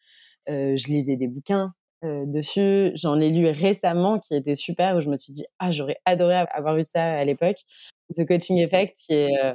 Euh, 0.48 0.76
je 0.76 0.86
lisais 0.88 1.16
des 1.16 1.26
bouquins 1.26 1.64
euh, 1.64 1.85
dessus. 2.26 2.92
J'en 2.94 3.20
ai 3.20 3.30
lu 3.30 3.48
récemment 3.48 4.18
qui 4.18 4.34
était 4.34 4.54
super 4.54 4.96
où 4.96 5.00
je 5.00 5.08
me 5.08 5.16
suis 5.16 5.32
dit 5.32 5.44
ah 5.58 5.70
j'aurais 5.70 5.98
adoré 6.04 6.34
avoir 6.34 6.76
eu 6.78 6.82
ça 6.82 7.04
à 7.04 7.24
l'époque. 7.24 7.58
The 8.14 8.26
Coaching 8.26 8.58
Effect 8.58 8.96
qui 9.06 9.14
est 9.14 9.44
euh, 9.44 9.54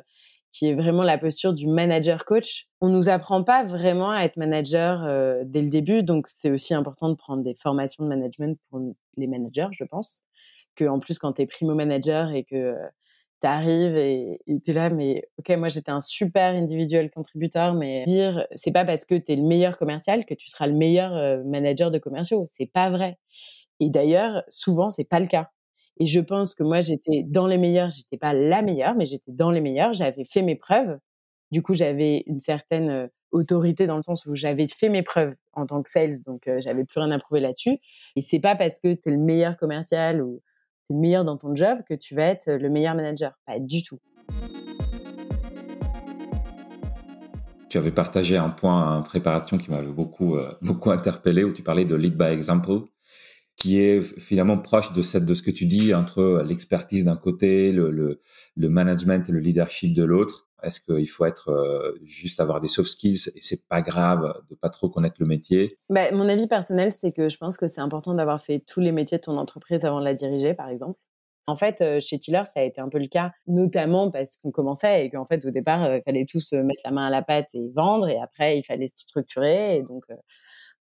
qui 0.51 0.67
est 0.67 0.75
vraiment 0.75 1.03
la 1.03 1.17
posture 1.17 1.53
du 1.53 1.65
manager 1.67 2.25
coach. 2.25 2.67
On 2.81 2.89
nous 2.89 3.07
apprend 3.07 3.43
pas 3.43 3.63
vraiment 3.63 4.11
à 4.11 4.23
être 4.23 4.35
manager 4.35 5.07
dès 5.45 5.61
le 5.61 5.69
début, 5.69 6.03
donc 6.03 6.27
c'est 6.27 6.51
aussi 6.51 6.73
important 6.73 7.07
de 7.07 7.15
prendre 7.15 7.41
des 7.41 7.53
formations 7.53 8.03
de 8.03 8.09
management 8.09 8.59
pour 8.69 8.81
les 9.15 9.27
managers, 9.27 9.69
je 9.71 9.85
pense. 9.85 10.23
Que 10.75 10.83
en 10.85 10.99
plus 10.99 11.19
quand 11.19 11.33
tu 11.33 11.43
es 11.43 11.45
primo 11.45 11.73
manager 11.73 12.31
et 12.31 12.43
que 12.43 12.75
t'arrives 13.41 13.97
et 13.97 14.39
t'es 14.63 14.71
là, 14.73 14.89
mais 14.89 15.27
ok, 15.39 15.49
moi 15.57 15.67
j'étais 15.67 15.91
un 15.91 15.99
super 15.99 16.53
individuel 16.53 17.09
contributeur, 17.11 17.73
mais 17.73 18.03
dire 18.03 18.45
c'est 18.55 18.71
pas 18.71 18.85
parce 18.85 19.03
que 19.05 19.15
t'es 19.15 19.35
le 19.35 19.43
meilleur 19.43 19.77
commercial 19.77 20.25
que 20.25 20.33
tu 20.33 20.47
seras 20.47 20.67
le 20.67 20.73
meilleur 20.73 21.13
euh, 21.15 21.43
manager 21.43 21.91
de 21.91 21.97
commerciaux, 21.97 22.45
c'est 22.49 22.67
pas 22.71 22.89
vrai. 22.89 23.17
Et 23.79 23.89
d'ailleurs, 23.89 24.43
souvent 24.49 24.89
c'est 24.89 25.03
pas 25.05 25.19
le 25.19 25.27
cas. 25.27 25.49
Et 25.99 26.05
je 26.07 26.19
pense 26.19 26.55
que 26.55 26.63
moi 26.63 26.81
j'étais 26.81 27.23
dans 27.27 27.47
les 27.47 27.57
meilleurs, 27.57 27.89
j'étais 27.89 28.17
pas 28.17 28.33
la 28.33 28.61
meilleure, 28.61 28.95
mais 28.95 29.05
j'étais 29.05 29.31
dans 29.31 29.51
les 29.51 29.61
meilleurs, 29.61 29.93
j'avais 29.93 30.23
fait 30.23 30.43
mes 30.43 30.55
preuves. 30.55 30.97
Du 31.51 31.61
coup, 31.63 31.73
j'avais 31.73 32.23
une 32.27 32.39
certaine 32.39 32.89
euh, 32.89 33.07
autorité 33.31 33.85
dans 33.87 33.97
le 33.97 34.03
sens 34.03 34.25
où 34.25 34.35
j'avais 34.35 34.67
fait 34.67 34.89
mes 34.89 35.03
preuves 35.03 35.35
en 35.53 35.65
tant 35.65 35.81
que 35.83 35.89
sales, 35.89 36.21
donc 36.23 36.47
euh, 36.47 36.61
j'avais 36.61 36.85
plus 36.85 36.99
rien 36.99 37.11
à 37.11 37.19
prouver 37.19 37.41
là-dessus. 37.41 37.77
Et 38.15 38.21
c'est 38.21 38.39
pas 38.39 38.55
parce 38.55 38.79
que 38.79 38.93
tu 38.93 39.09
es 39.09 39.11
le 39.11 39.17
meilleur 39.17 39.57
commercial 39.57 40.21
ou 40.21 40.41
le 40.91 40.99
meilleur 40.99 41.23
dans 41.23 41.37
ton 41.37 41.55
job 41.55 41.79
que 41.87 41.93
tu 41.93 42.15
vas 42.15 42.25
être 42.25 42.51
le 42.51 42.69
meilleur 42.69 42.95
manager. 42.95 43.33
Pas 43.45 43.59
du 43.59 43.83
tout. 43.83 43.99
Tu 47.69 47.77
avais 47.77 47.91
partagé 47.91 48.35
un 48.35 48.49
point 48.49 48.97
en 48.97 49.01
préparation 49.01 49.57
qui 49.57 49.71
m'avait 49.71 49.87
beaucoup, 49.87 50.35
euh, 50.35 50.51
beaucoup 50.61 50.91
interpellé, 50.91 51.43
où 51.43 51.53
tu 51.53 51.63
parlais 51.63 51.85
de 51.85 51.95
lead 51.95 52.17
by 52.17 52.25
example, 52.25 52.81
qui 53.55 53.79
est 53.79 54.01
finalement 54.01 54.57
proche 54.57 54.91
de, 54.91 55.01
cette, 55.01 55.25
de 55.25 55.33
ce 55.33 55.41
que 55.41 55.51
tu 55.51 55.65
dis 55.65 55.93
entre 55.93 56.43
l'expertise 56.45 57.05
d'un 57.05 57.15
côté, 57.15 57.71
le, 57.71 57.89
le, 57.91 58.19
le 58.57 58.69
management 58.69 59.27
et 59.29 59.31
le 59.31 59.39
leadership 59.39 59.93
de 59.93 60.03
l'autre. 60.03 60.49
Est-ce 60.63 60.79
qu'il 60.79 61.07
faut 61.07 61.25
être 61.25 61.49
euh, 61.49 61.97
juste 62.03 62.39
avoir 62.39 62.61
des 62.61 62.67
soft 62.67 62.89
skills 62.89 63.29
et 63.35 63.41
c'est 63.41 63.67
pas 63.67 63.81
grave 63.81 64.33
de 64.49 64.55
pas 64.55 64.69
trop 64.69 64.89
connaître 64.89 65.17
le 65.19 65.25
métier? 65.25 65.77
Bah, 65.89 66.11
Mon 66.11 66.27
avis 66.27 66.47
personnel, 66.47 66.91
c'est 66.91 67.11
que 67.11 67.29
je 67.29 67.37
pense 67.37 67.57
que 67.57 67.67
c'est 67.67 67.81
important 67.81 68.13
d'avoir 68.13 68.41
fait 68.41 68.63
tous 68.65 68.79
les 68.79 68.91
métiers 68.91 69.17
de 69.17 69.23
ton 69.23 69.37
entreprise 69.37 69.85
avant 69.85 69.99
de 69.99 70.05
la 70.05 70.13
diriger, 70.13 70.53
par 70.53 70.69
exemple. 70.69 70.99
En 71.47 71.55
fait, 71.55 71.81
euh, 71.81 71.99
chez 71.99 72.19
Tiller, 72.19 72.43
ça 72.45 72.59
a 72.59 72.63
été 72.63 72.79
un 72.79 72.89
peu 72.89 72.99
le 72.99 73.07
cas, 73.07 73.31
notamment 73.47 74.11
parce 74.11 74.37
qu'on 74.37 74.51
commençait 74.51 75.05
et 75.05 75.09
qu'en 75.09 75.25
fait, 75.25 75.43
au 75.45 75.49
départ, 75.49 75.83
euh, 75.83 75.97
il 75.97 76.03
fallait 76.03 76.25
tous 76.25 76.53
mettre 76.53 76.81
la 76.85 76.91
main 76.91 77.07
à 77.07 77.09
la 77.09 77.23
pâte 77.23 77.47
et 77.53 77.67
vendre, 77.75 78.07
et 78.07 78.19
après, 78.19 78.59
il 78.59 78.63
fallait 78.63 78.87
structurer. 78.87 79.77
Et 79.77 79.81
donc, 79.81 80.03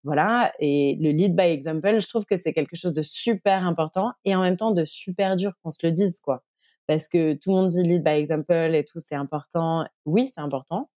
voilà. 0.05 0.53
Et 0.59 0.97
le 1.01 1.11
lead 1.11 1.35
by 1.35 1.45
example, 1.45 2.01
je 2.01 2.09
trouve 2.09 2.25
que 2.25 2.37
c'est 2.37 2.53
quelque 2.53 2.77
chose 2.77 2.93
de 2.93 3.03
super 3.03 3.67
important 3.67 4.13
et 4.25 4.35
en 4.35 4.43
même 4.43 4.57
temps 4.57 4.71
de 4.71 4.85
super 4.85 5.37
dur 5.37 5.53
qu'on 5.63 5.71
se 5.71 5.79
le 5.83 5.93
dise, 5.93 6.21
quoi 6.21 6.43
parce 6.91 7.07
que 7.07 7.35
tout 7.35 7.51
le 7.51 7.55
monde 7.55 7.69
dit 7.69 7.85
lead 7.85 8.03
by 8.03 8.11
example 8.11 8.75
et 8.75 8.85
tout, 8.85 8.99
c'est 8.99 9.15
important. 9.15 9.87
Oui, 10.07 10.27
c'est 10.27 10.41
important. 10.41 10.91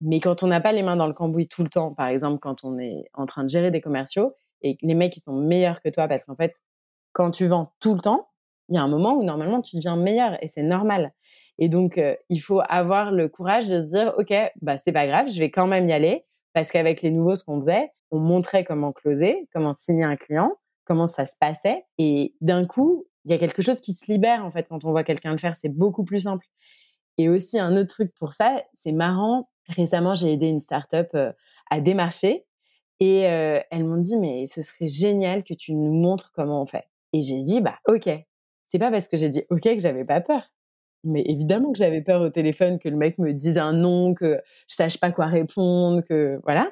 Mais 0.00 0.20
quand 0.20 0.42
on 0.42 0.46
n'a 0.46 0.62
pas 0.62 0.72
les 0.72 0.82
mains 0.82 0.96
dans 0.96 1.06
le 1.06 1.12
cambouis 1.12 1.46
tout 1.46 1.62
le 1.62 1.68
temps, 1.68 1.92
par 1.92 2.06
exemple, 2.06 2.38
quand 2.38 2.64
on 2.64 2.78
est 2.78 3.04
en 3.12 3.26
train 3.26 3.44
de 3.44 3.50
gérer 3.50 3.70
des 3.70 3.82
commerciaux 3.82 4.32
et 4.62 4.78
les 4.80 4.94
mecs, 4.94 5.14
ils 5.18 5.20
sont 5.20 5.34
meilleurs 5.34 5.82
que 5.82 5.90
toi, 5.90 6.08
parce 6.08 6.24
qu'en 6.24 6.34
fait, 6.34 6.54
quand 7.12 7.30
tu 7.30 7.46
vends 7.46 7.74
tout 7.78 7.92
le 7.92 8.00
temps, 8.00 8.30
il 8.70 8.76
y 8.76 8.78
a 8.78 8.82
un 8.82 8.88
moment 8.88 9.16
où 9.16 9.22
normalement 9.22 9.60
tu 9.60 9.76
deviens 9.76 9.96
meilleur 9.96 10.42
et 10.42 10.48
c'est 10.48 10.62
normal. 10.62 11.12
Et 11.58 11.68
donc, 11.68 11.98
euh, 11.98 12.16
il 12.30 12.38
faut 12.38 12.62
avoir 12.66 13.12
le 13.12 13.28
courage 13.28 13.68
de 13.68 13.84
se 13.84 13.90
dire, 13.90 14.14
OK, 14.16 14.32
bah, 14.62 14.78
c'est 14.78 14.92
pas 14.92 15.06
grave, 15.06 15.28
je 15.28 15.38
vais 15.38 15.50
quand 15.50 15.66
même 15.66 15.90
y 15.90 15.92
aller 15.92 16.24
parce 16.54 16.72
qu'avec 16.72 17.02
les 17.02 17.10
nouveaux, 17.10 17.36
ce 17.36 17.44
qu'on 17.44 17.60
faisait, 17.60 17.92
on 18.10 18.18
montrait 18.18 18.64
comment 18.64 18.92
closer, 18.92 19.46
comment 19.52 19.74
signer 19.74 20.04
un 20.04 20.16
client, 20.16 20.54
comment 20.86 21.06
ça 21.06 21.26
se 21.26 21.36
passait. 21.38 21.84
Et 21.98 22.34
d'un 22.40 22.64
coup, 22.64 23.04
il 23.28 23.32
y 23.32 23.34
a 23.34 23.38
quelque 23.38 23.60
chose 23.62 23.80
qui 23.80 23.92
se 23.92 24.10
libère 24.10 24.44
en 24.44 24.50
fait 24.50 24.68
quand 24.68 24.84
on 24.84 24.90
voit 24.90 25.04
quelqu'un 25.04 25.32
le 25.32 25.38
faire, 25.38 25.54
c'est 25.54 25.68
beaucoup 25.68 26.04
plus 26.04 26.20
simple. 26.20 26.46
Et 27.18 27.28
aussi 27.28 27.58
un 27.58 27.76
autre 27.76 27.90
truc 27.90 28.12
pour 28.18 28.32
ça, 28.32 28.62
c'est 28.74 28.92
marrant. 28.92 29.48
Récemment, 29.68 30.14
j'ai 30.14 30.32
aidé 30.32 30.46
une 30.48 30.60
startup 30.60 31.14
à 31.70 31.80
démarcher 31.80 32.46
et 33.00 33.20
elles 33.20 33.84
m'ont 33.84 34.00
dit 34.00 34.16
mais 34.16 34.46
ce 34.46 34.62
serait 34.62 34.86
génial 34.86 35.44
que 35.44 35.52
tu 35.52 35.74
nous 35.74 35.92
montres 35.92 36.32
comment 36.32 36.62
on 36.62 36.66
fait. 36.66 36.84
Et 37.12 37.20
j'ai 37.20 37.42
dit 37.42 37.60
bah 37.60 37.78
ok. 37.86 38.08
C'est 38.68 38.78
pas 38.78 38.90
parce 38.90 39.08
que 39.08 39.16
j'ai 39.16 39.28
dit 39.28 39.42
ok 39.50 39.62
que 39.62 39.80
j'avais 39.80 40.04
pas 40.04 40.20
peur. 40.20 40.50
Mais 41.04 41.22
évidemment 41.26 41.72
que 41.72 41.78
j'avais 41.78 42.02
peur 42.02 42.22
au 42.22 42.30
téléphone 42.30 42.78
que 42.78 42.88
le 42.88 42.96
mec 42.96 43.18
me 43.18 43.32
dise 43.32 43.58
un 43.58 43.72
nom, 43.72 44.14
que 44.14 44.40
je 44.68 44.74
sache 44.74 44.98
pas 44.98 45.12
quoi 45.12 45.26
répondre, 45.26 46.02
que 46.02 46.40
voilà. 46.44 46.70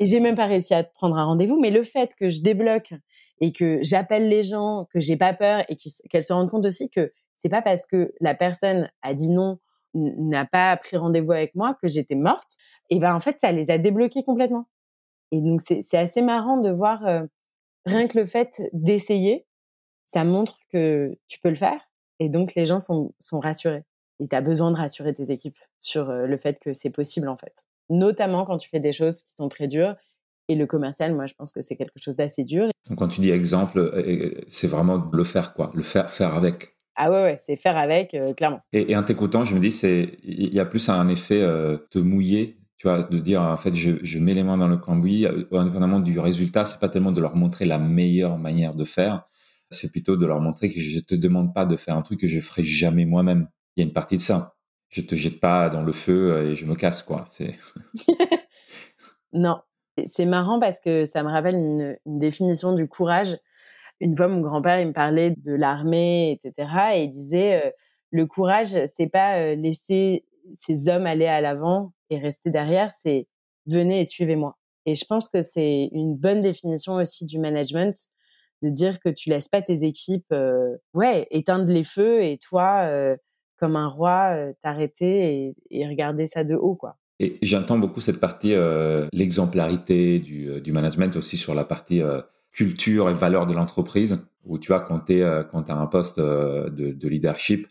Et 0.00 0.06
j'ai 0.06 0.20
même 0.20 0.36
pas 0.36 0.46
réussi 0.46 0.74
à 0.74 0.84
prendre 0.84 1.16
un 1.16 1.24
rendez-vous. 1.24 1.58
Mais 1.58 1.70
le 1.70 1.82
fait 1.82 2.14
que 2.14 2.30
je 2.30 2.40
débloque 2.40 2.94
et 3.40 3.52
que 3.52 3.78
j'appelle 3.82 4.28
les 4.28 4.42
gens, 4.42 4.86
que 4.92 5.00
j'ai 5.00 5.16
pas 5.16 5.32
peur 5.34 5.64
et 5.68 5.76
qu'elles 5.76 6.24
se 6.24 6.32
rendent 6.32 6.50
compte 6.50 6.66
aussi 6.66 6.90
que 6.90 7.10
c'est 7.34 7.48
pas 7.48 7.62
parce 7.62 7.86
que 7.86 8.12
la 8.20 8.34
personne 8.34 8.90
a 9.02 9.14
dit 9.14 9.30
non, 9.30 9.58
n'a 9.94 10.44
pas 10.44 10.76
pris 10.76 10.96
rendez-vous 10.96 11.32
avec 11.32 11.54
moi 11.54 11.76
que 11.80 11.88
j'étais 11.88 12.14
morte. 12.14 12.56
Et 12.90 12.98
ben 12.98 13.14
en 13.14 13.20
fait, 13.20 13.38
ça 13.40 13.52
les 13.52 13.70
a 13.70 13.78
débloqués 13.78 14.22
complètement. 14.22 14.66
Et 15.30 15.40
donc 15.40 15.60
c'est 15.60 15.98
assez 15.98 16.22
marrant 16.22 16.58
de 16.58 16.70
voir 16.70 17.06
euh, 17.06 17.22
rien 17.86 18.08
que 18.08 18.18
le 18.18 18.26
fait 18.26 18.62
d'essayer, 18.72 19.46
ça 20.06 20.24
montre 20.24 20.58
que 20.72 21.16
tu 21.28 21.38
peux 21.40 21.50
le 21.50 21.54
faire. 21.54 21.80
Et 22.18 22.28
donc 22.28 22.54
les 22.54 22.66
gens 22.66 22.78
sont, 22.78 23.14
sont 23.20 23.40
rassurés. 23.40 23.84
Et 24.20 24.28
tu 24.28 24.34
as 24.34 24.40
besoin 24.40 24.70
de 24.70 24.76
rassurer 24.76 25.14
tes 25.14 25.30
équipes 25.30 25.58
sur 25.78 26.10
euh, 26.10 26.26
le 26.26 26.36
fait 26.38 26.58
que 26.58 26.72
c'est 26.72 26.90
possible 26.90 27.28
en 27.28 27.36
fait. 27.36 27.54
Notamment 27.90 28.44
quand 28.44 28.58
tu 28.58 28.68
fais 28.68 28.80
des 28.80 28.92
choses 28.92 29.22
qui 29.22 29.34
sont 29.34 29.48
très 29.48 29.68
dures 29.68 29.94
et 30.48 30.54
le 30.54 30.66
commercial, 30.66 31.14
moi, 31.14 31.26
je 31.26 31.34
pense 31.34 31.52
que 31.52 31.60
c'est 31.60 31.76
quelque 31.76 32.00
chose 32.02 32.16
d'assez 32.16 32.42
dur. 32.42 32.68
Donc, 32.88 32.98
quand 32.98 33.08
tu 33.08 33.20
dis 33.20 33.30
exemple, 33.30 33.78
euh, 33.78 34.02
euh, 34.06 34.40
c'est 34.48 34.66
vraiment 34.66 35.10
le 35.12 35.24
faire, 35.24 35.52
quoi. 35.52 35.70
Le 35.74 35.82
faire, 35.82 36.10
faire 36.10 36.34
avec. 36.34 36.76
Ah 36.96 37.10
ouais, 37.10 37.22
ouais 37.22 37.36
c'est 37.36 37.56
faire 37.56 37.76
avec, 37.76 38.14
euh, 38.14 38.32
clairement. 38.32 38.60
Et, 38.72 38.96
en 38.96 39.02
t'écoutant, 39.02 39.44
je 39.44 39.54
me 39.54 39.60
dis, 39.60 39.70
c'est, 39.70 40.18
il 40.24 40.52
y 40.52 40.58
a 40.58 40.64
plus 40.64 40.88
un 40.88 41.08
effet 41.08 41.40
de 41.40 42.00
mouiller, 42.00 42.58
tu 42.78 42.88
vois, 42.88 43.02
de 43.02 43.18
dire, 43.18 43.42
en 43.42 43.56
fait, 43.56 43.74
je, 43.74 43.92
je 44.02 44.18
mets 44.18 44.34
les 44.34 44.42
mains 44.42 44.56
dans 44.56 44.68
le 44.68 44.78
cambouis, 44.78 45.26
indépendamment 45.52 46.00
du 46.00 46.18
résultat, 46.18 46.64
c'est 46.64 46.80
pas 46.80 46.88
tellement 46.88 47.12
de 47.12 47.20
leur 47.20 47.36
montrer 47.36 47.66
la 47.66 47.78
meilleure 47.78 48.38
manière 48.38 48.74
de 48.74 48.84
faire, 48.84 49.28
c'est 49.70 49.92
plutôt 49.92 50.16
de 50.16 50.26
leur 50.26 50.40
montrer 50.40 50.72
que 50.72 50.80
je 50.80 50.98
te 51.00 51.14
demande 51.14 51.54
pas 51.54 51.66
de 51.66 51.76
faire 51.76 51.96
un 51.96 52.02
truc 52.02 52.20
que 52.20 52.26
je 52.26 52.40
ferai 52.40 52.64
jamais 52.64 53.04
moi-même. 53.04 53.48
Il 53.76 53.80
y 53.80 53.84
a 53.84 53.86
une 53.86 53.92
partie 53.92 54.16
de 54.16 54.22
ça. 54.22 54.57
Je 54.88 55.02
te 55.02 55.14
jette 55.14 55.40
pas 55.40 55.68
dans 55.68 55.82
le 55.82 55.92
feu 55.92 56.46
et 56.46 56.54
je 56.54 56.64
me 56.64 56.74
casse, 56.74 57.02
quoi. 57.02 57.26
C'est. 57.30 57.58
non, 59.32 59.60
c'est 60.06 60.26
marrant 60.26 60.58
parce 60.60 60.80
que 60.80 61.04
ça 61.04 61.22
me 61.22 61.28
rappelle 61.28 61.54
une, 61.54 61.96
définition 62.06 62.74
du 62.74 62.88
courage. 62.88 63.38
Une 64.00 64.16
fois, 64.16 64.28
mon 64.28 64.40
grand-père, 64.40 64.80
il 64.80 64.88
me 64.88 64.92
parlait 64.92 65.34
de 65.36 65.52
l'armée, 65.52 66.32
etc. 66.32 66.70
Et 66.94 67.04
il 67.04 67.10
disait, 67.10 67.66
euh, 67.66 67.70
le 68.10 68.26
courage, 68.26 68.78
c'est 68.86 69.08
pas 69.08 69.38
euh, 69.38 69.54
laisser 69.56 70.24
ces 70.56 70.88
hommes 70.88 71.06
aller 71.06 71.26
à 71.26 71.40
l'avant 71.40 71.92
et 72.10 72.18
rester 72.18 72.50
derrière, 72.50 72.90
c'est 72.90 73.26
venez 73.66 74.00
et 74.00 74.04
suivez-moi. 74.04 74.56
Et 74.86 74.94
je 74.94 75.04
pense 75.04 75.28
que 75.28 75.42
c'est 75.42 75.90
une 75.92 76.16
bonne 76.16 76.40
définition 76.40 76.94
aussi 76.94 77.26
du 77.26 77.38
management 77.38 77.94
de 78.62 78.70
dire 78.70 78.98
que 79.00 79.10
tu 79.10 79.28
laisses 79.28 79.48
pas 79.48 79.60
tes 79.60 79.84
équipes, 79.84 80.32
euh, 80.32 80.76
ouais, 80.94 81.26
éteindre 81.30 81.66
les 81.66 81.84
feux 81.84 82.22
et 82.22 82.38
toi, 82.38 82.86
comme 83.58 83.76
un 83.76 83.88
roi, 83.88 84.34
t'arrêter 84.62 85.54
et, 85.70 85.86
regarder 85.86 86.26
ça 86.26 86.44
de 86.44 86.54
haut, 86.54 86.74
quoi. 86.74 86.96
Et 87.20 87.38
j'entends 87.42 87.78
beaucoup 87.78 88.00
cette 88.00 88.20
partie, 88.20 88.54
l'exemplarité 89.12 90.20
du, 90.20 90.72
management 90.72 91.16
aussi 91.16 91.36
sur 91.36 91.54
la 91.54 91.64
partie 91.64 92.00
culture 92.52 93.10
et 93.10 93.14
valeur 93.14 93.46
de 93.46 93.54
l'entreprise, 93.54 94.24
où 94.44 94.58
tu 94.58 94.68
vois, 94.68 94.80
quand 94.80 95.06
tu 95.06 95.22
as 95.22 95.46
un 95.68 95.86
poste 95.86 96.20
de 96.20 97.08
leadership, 97.08 97.66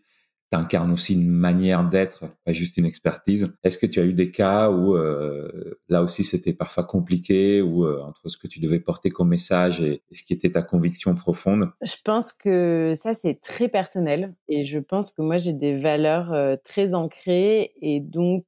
t'incarnes 0.50 0.92
aussi 0.92 1.13
une 1.13 1.27
manière 1.27 1.84
d'être, 1.84 2.25
pas 2.46 2.54
juste 2.54 2.77
une 2.77 2.86
expertise. 2.86 3.54
Est-ce 3.63 3.77
que 3.77 3.86
tu 3.86 4.00
as 4.00 4.04
eu 4.04 4.13
des 4.13 4.32
cas 4.32 4.70
où 4.70 4.96
euh, 4.96 5.77
là 5.89 6.04
aussi 6.04 6.24
c'était 6.24 6.54
parfois 6.54 6.86
compliqué, 6.86 7.62
ou 7.62 7.86
euh, 7.86 8.01
entre 8.01 8.30
ce 8.30 8.38
que 8.38 8.48
tu 8.48 8.60
devais 8.60 8.80
porter 8.80 9.10
comme 9.10 9.30
message 9.30 9.82
et, 9.82 10.04
ce 10.12 10.24
qui 10.24 10.34
était 10.34 10.51
ta 10.51 10.62
conviction 10.62 11.16
profonde? 11.16 11.70
Je 11.82 11.96
pense 12.04 12.32
que 12.32 12.94
ça 12.96 13.13
c'est 13.13 13.42
très 13.42 13.68
personnel 13.68 14.34
et 14.48 14.63
je 14.63 14.80
pense 14.80 15.12
que 15.12 15.22
moi 15.22 15.38
j'ai 15.38 15.54
des 15.54 15.77
valeurs 15.77 16.32
euh, 16.32 16.56
très 16.63 16.94
ancrées 16.94 17.74
et 17.82 18.00
donc 18.00 18.46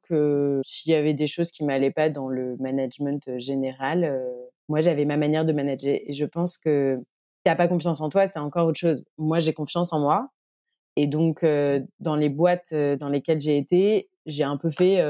s'il 0.64 0.92
y 0.92 0.96
avait 0.96 1.14
des 1.14 1.28
choses 1.28 1.52
qui 1.52 1.64
m'allaient 1.66 1.92
pas 1.92 2.10
dans 2.10 2.30
le 2.30 2.56
management 2.60 3.38
général, 3.40 4.18
moi 4.70 4.82
j'avais 4.82 5.06
ma 5.06 5.18
manière 5.18 5.46
de 5.46 5.52
manager 5.52 5.96
et 6.06 6.14
je 6.14 6.26
pense 6.26 6.58
que 6.58 6.98
tu 7.46 7.50
n'as 7.50 7.56
pas 7.56 7.68
confiance 7.68 8.02
en 8.02 8.10
toi, 8.10 8.28
c'est 8.28 8.40
encore 8.40 8.68
autre 8.68 8.80
chose. 8.80 9.06
Moi 9.18 9.40
j'ai 9.40 9.54
confiance 9.54 9.94
en 9.94 10.00
moi 10.00 10.30
et 11.02 11.08
donc, 11.08 11.46
dans 11.46 12.16
les 12.18 12.28
boîtes 12.28 12.74
dans 12.74 13.08
lesquelles 13.08 13.40
j'ai 13.40 13.58
été, 13.58 14.10
j'ai 14.26 14.44
un 14.44 14.58
peu 14.58 14.70
fait 14.70 15.02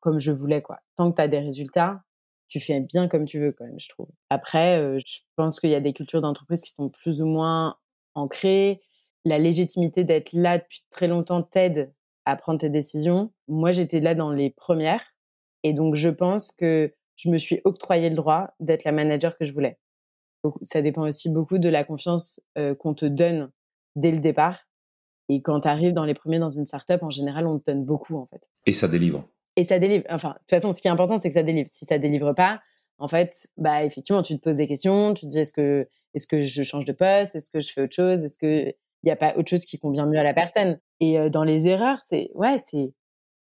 comme 0.00 0.20
je 0.20 0.30
voulais, 0.30 0.60
quoi. 0.60 0.80
Tant 0.94 1.10
que 1.10 1.16
tu 1.16 1.22
as 1.22 1.28
des 1.28 1.38
résultats, 1.38 2.02
tu 2.48 2.60
fais 2.60 2.80
bien 2.80 3.08
comme 3.08 3.24
tu 3.24 3.40
veux, 3.40 3.52
quand 3.52 3.64
même, 3.64 3.80
je 3.80 3.88
trouve. 3.88 4.08
Après, 4.28 5.00
je 5.00 5.20
pense 5.36 5.58
qu'il 5.58 5.70
y 5.70 5.74
a 5.74 5.80
des 5.80 5.94
cultures 5.94 6.20
d'entreprise 6.20 6.60
qui 6.60 6.74
sont 6.74 6.90
plus 6.90 7.22
ou 7.22 7.24
moins 7.24 7.78
ancrées. 8.14 8.82
La 9.24 9.38
légitimité 9.38 10.04
d'être 10.04 10.34
là 10.34 10.58
depuis 10.58 10.84
très 10.90 11.08
longtemps 11.08 11.42
t'aide 11.42 11.94
à 12.26 12.36
prendre 12.36 12.60
tes 12.60 12.68
décisions. 12.68 13.32
Moi, 13.46 13.72
j'étais 13.72 14.00
là 14.00 14.14
dans 14.14 14.32
les 14.32 14.50
premières. 14.50 15.14
Et 15.62 15.72
donc, 15.72 15.94
je 15.94 16.10
pense 16.10 16.52
que 16.52 16.92
je 17.16 17.30
me 17.30 17.38
suis 17.38 17.62
octroyé 17.64 18.10
le 18.10 18.16
droit 18.16 18.50
d'être 18.60 18.84
la 18.84 18.92
manager 18.92 19.38
que 19.38 19.46
je 19.46 19.54
voulais. 19.54 19.78
Ça 20.60 20.82
dépend 20.82 21.08
aussi 21.08 21.30
beaucoup 21.30 21.56
de 21.56 21.70
la 21.70 21.84
confiance 21.84 22.38
qu'on 22.80 22.92
te 22.92 23.06
donne 23.06 23.50
dès 23.96 24.10
le 24.10 24.20
départ 24.20 24.67
et 25.28 25.42
quand 25.42 25.60
tu 25.60 25.68
arrives 25.68 25.92
dans 25.92 26.04
les 26.04 26.14
premiers 26.14 26.38
dans 26.38 26.48
une 26.48 26.66
startup, 26.66 27.02
en 27.02 27.10
général, 27.10 27.46
on 27.46 27.58
te 27.58 27.70
donne 27.70 27.84
beaucoup, 27.84 28.16
en 28.16 28.26
fait. 28.26 28.48
Et 28.66 28.72
ça 28.72 28.88
délivre. 28.88 29.28
Et 29.56 29.64
ça 29.64 29.78
délivre. 29.78 30.04
Enfin, 30.10 30.30
de 30.30 30.34
toute 30.34 30.50
façon, 30.50 30.72
ce 30.72 30.80
qui 30.80 30.88
est 30.88 30.90
important, 30.90 31.18
c'est 31.18 31.28
que 31.28 31.34
ça 31.34 31.42
délivre. 31.42 31.68
Si 31.68 31.84
ça 31.84 31.98
délivre 31.98 32.32
pas, 32.32 32.60
en 32.98 33.08
fait, 33.08 33.48
bah, 33.56 33.84
effectivement, 33.84 34.22
tu 34.22 34.36
te 34.36 34.42
poses 34.42 34.56
des 34.56 34.66
questions, 34.66 35.14
tu 35.14 35.26
te 35.26 35.30
dis 35.30 35.38
est-ce 35.38 35.52
que, 35.52 35.88
est-ce 36.14 36.26
que 36.26 36.44
je 36.44 36.62
change 36.62 36.84
de 36.84 36.92
poste, 36.92 37.36
est-ce 37.36 37.50
que 37.50 37.60
je 37.60 37.72
fais 37.72 37.82
autre 37.82 37.94
chose, 37.94 38.24
est-ce 38.24 38.38
que 38.38 38.74
il 39.04 39.06
n'y 39.06 39.12
a 39.12 39.16
pas 39.16 39.36
autre 39.36 39.48
chose 39.48 39.64
qui 39.64 39.78
convient 39.78 40.06
mieux 40.06 40.18
à 40.18 40.24
la 40.24 40.34
personne? 40.34 40.80
Et 40.98 41.20
euh, 41.20 41.28
dans 41.28 41.44
les 41.44 41.68
erreurs, 41.68 42.00
c'est, 42.08 42.30
ouais, 42.34 42.56
c'est, 42.68 42.92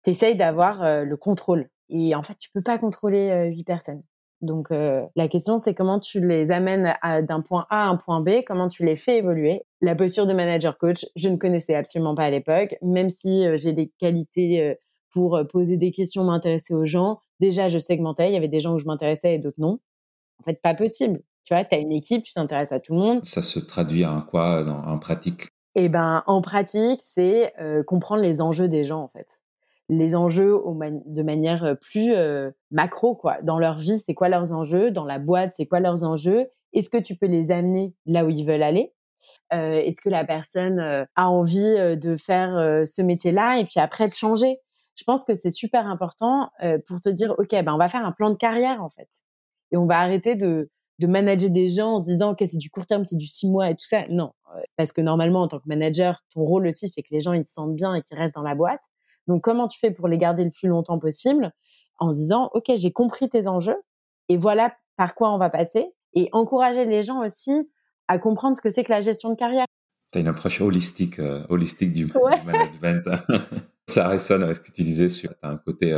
t'essayes 0.02 0.36
d'avoir 0.36 0.82
euh, 0.82 1.04
le 1.04 1.16
contrôle. 1.16 1.70
Et 1.88 2.14
en 2.14 2.22
fait, 2.22 2.36
tu 2.36 2.50
peux 2.50 2.62
pas 2.62 2.76
contrôler 2.78 3.30
euh, 3.30 3.46
huit 3.46 3.64
personnes. 3.64 4.02
Donc 4.42 4.70
euh, 4.70 5.02
la 5.16 5.28
question 5.28 5.58
c'est 5.58 5.74
comment 5.74 5.98
tu 5.98 6.20
les 6.20 6.50
amènes 6.50 6.94
d'un 7.22 7.40
point 7.40 7.66
A 7.70 7.84
à 7.84 7.88
un 7.88 7.96
point 7.96 8.20
B, 8.20 8.42
comment 8.46 8.68
tu 8.68 8.84
les 8.84 8.96
fais 8.96 9.18
évoluer. 9.18 9.62
La 9.80 9.94
posture 9.94 10.26
de 10.26 10.32
manager 10.32 10.78
coach, 10.78 11.06
je 11.16 11.28
ne 11.28 11.36
connaissais 11.36 11.74
absolument 11.74 12.14
pas 12.14 12.24
à 12.24 12.30
l'époque, 12.30 12.76
même 12.82 13.08
si 13.08 13.46
euh, 13.46 13.56
j'ai 13.56 13.72
des 13.72 13.90
qualités 13.98 14.62
euh, 14.62 14.74
pour 15.10 15.40
poser 15.50 15.76
des 15.76 15.90
questions, 15.90 16.24
m'intéresser 16.24 16.74
aux 16.74 16.84
gens. 16.84 17.20
Déjà, 17.40 17.68
je 17.68 17.78
segmentais, 17.78 18.28
il 18.28 18.34
y 18.34 18.36
avait 18.36 18.48
des 18.48 18.60
gens 18.60 18.74
où 18.74 18.78
je 18.78 18.84
m'intéressais 18.84 19.34
et 19.34 19.38
d'autres 19.38 19.60
non. 19.60 19.78
En 20.40 20.44
fait, 20.44 20.60
pas 20.60 20.74
possible. 20.74 21.22
Tu 21.44 21.54
vois, 21.54 21.64
tu 21.64 21.74
as 21.74 21.78
une 21.78 21.92
équipe, 21.92 22.22
tu 22.22 22.34
t'intéresses 22.34 22.72
à 22.72 22.80
tout 22.80 22.92
le 22.92 22.98
monde. 22.98 23.24
Ça 23.24 23.40
se 23.40 23.58
traduit 23.58 24.04
en 24.04 24.20
quoi 24.20 24.62
en 24.86 24.98
pratique? 24.98 25.48
Eh 25.74 25.88
ben, 25.88 26.22
en 26.26 26.42
pratique, 26.42 27.00
c'est 27.02 27.54
comprendre 27.86 28.20
les 28.20 28.42
enjeux 28.42 28.68
des 28.68 28.84
gens, 28.84 29.00
en 29.00 29.08
fait 29.08 29.40
les 29.88 30.16
enjeux 30.16 30.60
de 31.06 31.22
manière 31.22 31.76
plus 31.80 32.14
macro, 32.70 33.14
quoi. 33.14 33.40
Dans 33.42 33.58
leur 33.58 33.76
vie, 33.76 33.98
c'est 33.98 34.14
quoi 34.14 34.28
leurs 34.28 34.52
enjeux? 34.52 34.90
Dans 34.90 35.04
la 35.04 35.18
boîte, 35.18 35.54
c'est 35.56 35.66
quoi 35.66 35.80
leurs 35.80 36.02
enjeux? 36.02 36.48
Est-ce 36.72 36.90
que 36.90 36.98
tu 36.98 37.16
peux 37.16 37.26
les 37.26 37.50
amener 37.50 37.94
là 38.04 38.24
où 38.24 38.30
ils 38.30 38.44
veulent 38.44 38.62
aller? 38.62 38.92
Est-ce 39.50 40.00
que 40.00 40.10
la 40.10 40.24
personne 40.24 40.80
a 40.80 41.30
envie 41.30 41.96
de 41.96 42.16
faire 42.16 42.82
ce 42.86 43.02
métier-là 43.02 43.58
et 43.58 43.64
puis 43.64 43.80
après 43.80 44.06
de 44.06 44.12
changer? 44.12 44.58
Je 44.94 45.04
pense 45.04 45.24
que 45.24 45.34
c'est 45.34 45.50
super 45.50 45.86
important 45.86 46.50
pour 46.86 47.00
te 47.00 47.08
dire, 47.08 47.34
ok, 47.38 47.50
ben 47.50 47.72
on 47.74 47.78
va 47.78 47.88
faire 47.88 48.04
un 48.04 48.12
plan 48.12 48.30
de 48.30 48.36
carrière 48.38 48.82
en 48.82 48.88
fait, 48.88 49.08
et 49.70 49.76
on 49.76 49.86
va 49.86 49.98
arrêter 49.98 50.36
de 50.36 50.70
de 50.98 51.06
manager 51.06 51.50
des 51.50 51.68
gens 51.68 51.96
en 51.96 52.00
se 52.00 52.06
disant 52.06 52.30
ok 52.32 52.42
c'est 52.44 52.56
du 52.56 52.70
court 52.70 52.86
terme 52.86 53.04
c'est 53.04 53.18
du 53.18 53.26
six 53.26 53.48
mois 53.48 53.70
et 53.70 53.74
tout 53.74 53.84
ça. 53.84 54.06
Non 54.08 54.32
parce 54.76 54.92
que 54.92 55.02
normalement 55.02 55.42
en 55.42 55.48
tant 55.48 55.58
que 55.58 55.68
manager 55.68 56.18
ton 56.32 56.40
rôle 56.40 56.66
aussi 56.66 56.88
c'est 56.88 57.02
que 57.02 57.08
les 57.10 57.20
gens 57.20 57.34
ils 57.34 57.44
se 57.44 57.52
sentent 57.52 57.74
bien 57.74 57.94
et 57.94 58.00
qu'ils 58.00 58.16
restent 58.16 58.34
dans 58.34 58.42
la 58.42 58.54
boîte 58.54 58.80
donc, 59.26 59.42
comment 59.42 59.68
tu 59.68 59.78
fais 59.78 59.90
pour 59.90 60.08
les 60.08 60.18
garder 60.18 60.44
le 60.44 60.50
plus 60.50 60.68
longtemps 60.68 60.98
possible? 60.98 61.52
En 61.98 62.10
disant, 62.10 62.50
OK, 62.52 62.70
j'ai 62.74 62.92
compris 62.92 63.28
tes 63.28 63.48
enjeux 63.48 63.80
et 64.28 64.36
voilà 64.36 64.74
par 64.96 65.14
quoi 65.14 65.32
on 65.32 65.38
va 65.38 65.50
passer 65.50 65.92
et 66.14 66.28
encourager 66.32 66.84
les 66.84 67.02
gens 67.02 67.24
aussi 67.24 67.70
à 68.08 68.18
comprendre 68.18 68.56
ce 68.56 68.60
que 68.60 68.70
c'est 68.70 68.84
que 68.84 68.92
la 68.92 69.00
gestion 69.00 69.30
de 69.30 69.34
carrière. 69.34 69.66
Tu 70.12 70.18
as 70.18 70.20
une 70.20 70.28
approche 70.28 70.60
holistique, 70.60 71.18
euh, 71.18 71.44
holistique 71.48 71.92
du, 71.92 72.12
management. 72.44 73.08
Ça 73.88 74.08
résonne 74.08 74.42
avec 74.42 74.56
ce 74.56 74.60
que 74.60 74.72
tu 74.72 74.82
disais 74.82 75.08
sur 75.08 75.30
as 75.42 75.50
un 75.50 75.56
côté 75.56 75.90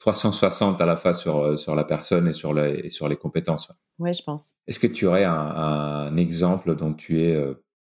360 0.00 0.80
euh, 0.80 0.84
à 0.84 0.86
la 0.86 0.96
fois 0.96 1.14
sur, 1.14 1.38
euh, 1.38 1.56
sur 1.56 1.74
la 1.74 1.84
personne 1.84 2.28
et 2.28 2.32
sur, 2.32 2.52
les, 2.54 2.90
sur 2.90 3.08
les 3.08 3.16
compétences. 3.16 3.70
Oui, 3.98 4.12
je 4.12 4.22
pense. 4.22 4.54
Est-ce 4.66 4.78
que 4.78 4.86
tu 4.86 5.06
aurais 5.06 5.24
un, 5.24 6.16
exemple 6.16 6.74
dont 6.74 6.92
tu 6.92 7.22
es 7.22 7.38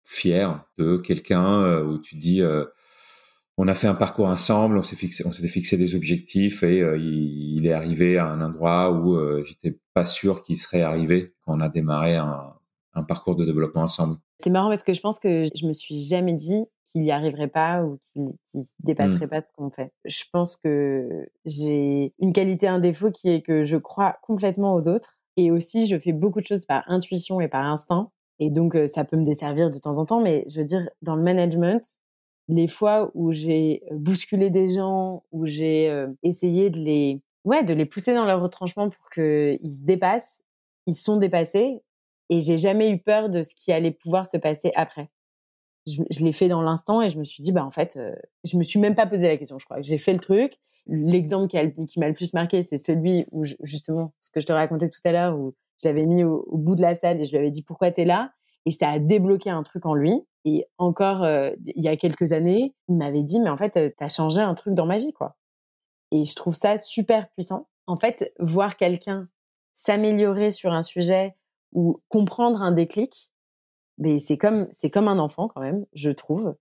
fier 0.02 0.64
de 0.78 0.96
quelqu'un 0.96 1.80
où 1.82 1.98
tu 1.98 2.16
dis 2.16 2.42
on 3.58 3.68
a 3.68 3.75
fait 3.75 3.86
un 3.86 3.94
parcours 3.94 4.26
ensemble, 4.26 4.76
on 4.76 4.82
s'est 4.82 4.96
fixé, 4.96 5.26
on 5.26 5.32
s'était 5.32 5.48
fixé 5.48 5.76
des 5.76 5.94
objectifs 5.94 6.62
et 6.62 6.82
euh, 6.82 6.98
il, 6.98 7.66
est 7.66 7.72
arrivé 7.72 8.18
à 8.18 8.26
un 8.26 8.42
endroit 8.42 8.90
où 8.92 9.16
euh, 9.16 9.42
j'étais 9.44 9.78
pas 9.94 10.04
sûr 10.04 10.42
qu'il 10.42 10.58
serait 10.58 10.82
arrivé 10.82 11.34
quand 11.44 11.56
on 11.56 11.60
a 11.60 11.68
démarré 11.68 12.16
un, 12.16 12.52
un 12.94 13.02
parcours 13.02 13.34
de 13.34 13.44
développement 13.44 13.82
ensemble 13.82 14.16
C'est 14.38 14.50
marrant 14.50 14.68
parce 14.68 14.82
que 14.82 14.92
je 14.92 15.00
pense 15.00 15.18
que 15.18 15.44
je 15.54 15.66
me 15.66 15.72
suis 15.72 16.02
jamais 16.02 16.34
dit 16.34 16.64
qu'il 16.86 17.02
n'y 17.02 17.10
arriverait 17.10 17.48
pas 17.48 17.82
ou 17.82 17.98
qu'il 18.02 18.25
ne 18.25 18.62
dépasserait 18.80 19.26
mmh. 19.26 19.30
pas 19.30 19.40
ce 19.40 19.52
qu'on 19.52 19.70
fait. 19.70 19.90
Je 20.04 20.25
pense 20.30 20.56
que 20.56 21.26
j'ai 21.46 22.12
une 22.18 22.32
qualité, 22.32 22.68
un 22.68 22.78
défaut 22.78 23.10
qui 23.10 23.30
est 23.30 23.42
que 23.42 23.64
je 23.64 23.76
crois 23.76 24.18
complètement 24.22 24.75
aux 24.75 24.86
autres 24.86 25.16
et 25.36 25.50
aussi 25.50 25.86
je 25.86 25.98
fais 25.98 26.12
beaucoup 26.12 26.40
de 26.40 26.46
choses 26.46 26.66
par 26.66 26.84
intuition 26.86 27.40
et 27.40 27.48
par 27.48 27.64
instinct. 27.64 28.10
Et 28.38 28.50
donc, 28.50 28.76
ça 28.86 29.04
peut 29.04 29.16
me 29.16 29.25
desservir 29.25 29.70
de 29.70 29.78
temps 29.78 29.96
en 29.96 30.04
temps, 30.04 30.20
mais 30.20 30.44
je 30.46 30.60
veux 30.60 30.66
dire, 30.66 30.86
dans 31.00 31.16
le 31.16 31.22
management, 31.22 31.96
les 32.48 32.68
fois 32.68 33.10
où 33.14 33.32
j'ai 33.32 33.82
bousculé 33.90 34.50
des 34.50 34.68
gens, 34.68 35.24
où 35.32 35.46
j'ai 35.46 36.06
essayé 36.22 36.70
de 36.70 36.78
les, 36.78 37.20
ouais, 37.44 37.64
de 37.64 37.74
les 37.74 37.86
pousser 37.86 38.14
dans 38.14 38.24
leur 38.24 38.40
retranchement 38.40 38.88
pour 38.88 39.10
qu'ils 39.10 39.72
se 39.72 39.84
dépassent, 39.84 40.42
ils 40.86 40.94
sont 40.94 41.16
dépassés 41.16 41.82
et 42.28 42.40
j'ai 42.40 42.58
jamais 42.58 42.90
eu 42.90 42.98
peur 42.98 43.28
de 43.28 43.42
ce 43.42 43.54
qui 43.54 43.72
allait 43.72 43.92
pouvoir 43.92 44.26
se 44.26 44.36
passer 44.36 44.72
après. 44.74 45.08
Je, 45.86 46.02
l'ai 46.24 46.32
fait 46.32 46.48
dans 46.48 46.62
l'instant 46.62 47.00
et 47.00 47.08
je 47.08 47.18
me 47.18 47.24
suis 47.24 47.42
dit, 47.42 47.52
bah 47.52 47.64
en 47.64 47.70
fait, 47.70 47.98
je 48.44 48.56
me 48.56 48.64
suis 48.64 48.80
même 48.80 48.96
pas 48.96 49.06
posé 49.06 49.28
la 49.28 49.36
question, 49.36 49.58
je 49.58 49.64
crois. 49.64 49.80
J'ai 49.80 49.98
fait 49.98 50.12
le 50.12 50.18
truc. 50.18 50.58
L'exemple 50.88 51.48
qui, 51.48 52.00
m'a 52.00 52.08
le 52.08 52.14
plus 52.14 52.32
marqué, 52.32 52.62
c'est 52.62 52.78
celui 52.78 53.26
où, 53.30 53.44
justement, 53.62 54.12
ce 54.20 54.30
que 54.30 54.40
je 54.40 54.46
te 54.46 54.52
racontais 54.52 54.88
tout 54.88 55.00
à 55.04 55.12
l'heure, 55.12 55.38
où 55.38 55.54
je 55.82 55.88
l'avais 55.88 56.04
mis 56.04 56.24
au, 56.24 56.44
au, 56.48 56.58
bout 56.58 56.74
de 56.74 56.82
la 56.82 56.94
salle 56.94 57.20
et 57.20 57.24
je 57.24 57.30
lui 57.30 57.38
avais 57.38 57.50
dit, 57.50 57.62
pourquoi 57.62 57.90
tu 57.92 58.00
es 58.02 58.04
là? 58.04 58.32
Et 58.66 58.73
ça 58.73 58.90
a 58.90 58.99
débloqué 58.99 59.49
un 59.49 59.62
truc 59.62 59.87
en 59.87 59.94
lui. 59.94 60.26
Et 60.44 60.66
encore, 60.78 61.25
euh, 61.25 61.50
il 61.64 61.82
y 61.82 61.88
a 61.88 61.96
quelques 61.96 62.32
années, 62.32 62.75
il 62.88 62.96
m'avait 62.96 63.23
dit, 63.23 63.40
mais 63.40 63.49
en 63.49 63.56
fait, 63.56 63.76
euh, 63.76 63.90
tu 63.96 64.04
as 64.04 64.08
changé 64.08 64.40
un 64.40 64.54
truc 64.54 64.75
dans 64.75 64.87
ma 64.87 64.99
vie, 64.99 65.12
quoi. 65.12 65.37
Et 66.12 66.25
je 66.25 66.35
trouve 66.37 66.54
ça 66.54 66.78
super 66.78 67.28
puissant. 67.30 67.68
En 67.87 67.96
fait, 67.96 68.32
voir 68.38 68.76
quelqu'un 68.76 69.28
s'améliorer 69.75 70.50
sur 70.50 70.73
un 70.73 70.82
sujet 70.82 71.37
ou 71.73 72.00
comprendre 72.08 72.62
un 72.62 72.73
déclic, 72.73 73.32
mais 73.99 74.18
c'est 74.18 74.38
comme, 74.38 74.68
c'est 74.73 74.90
comme 74.90 75.08
un 75.08 75.18
enfant 75.18 75.49
quand 75.49 75.61
même, 75.61 75.85
je 75.92 76.11
trouve. 76.11 76.54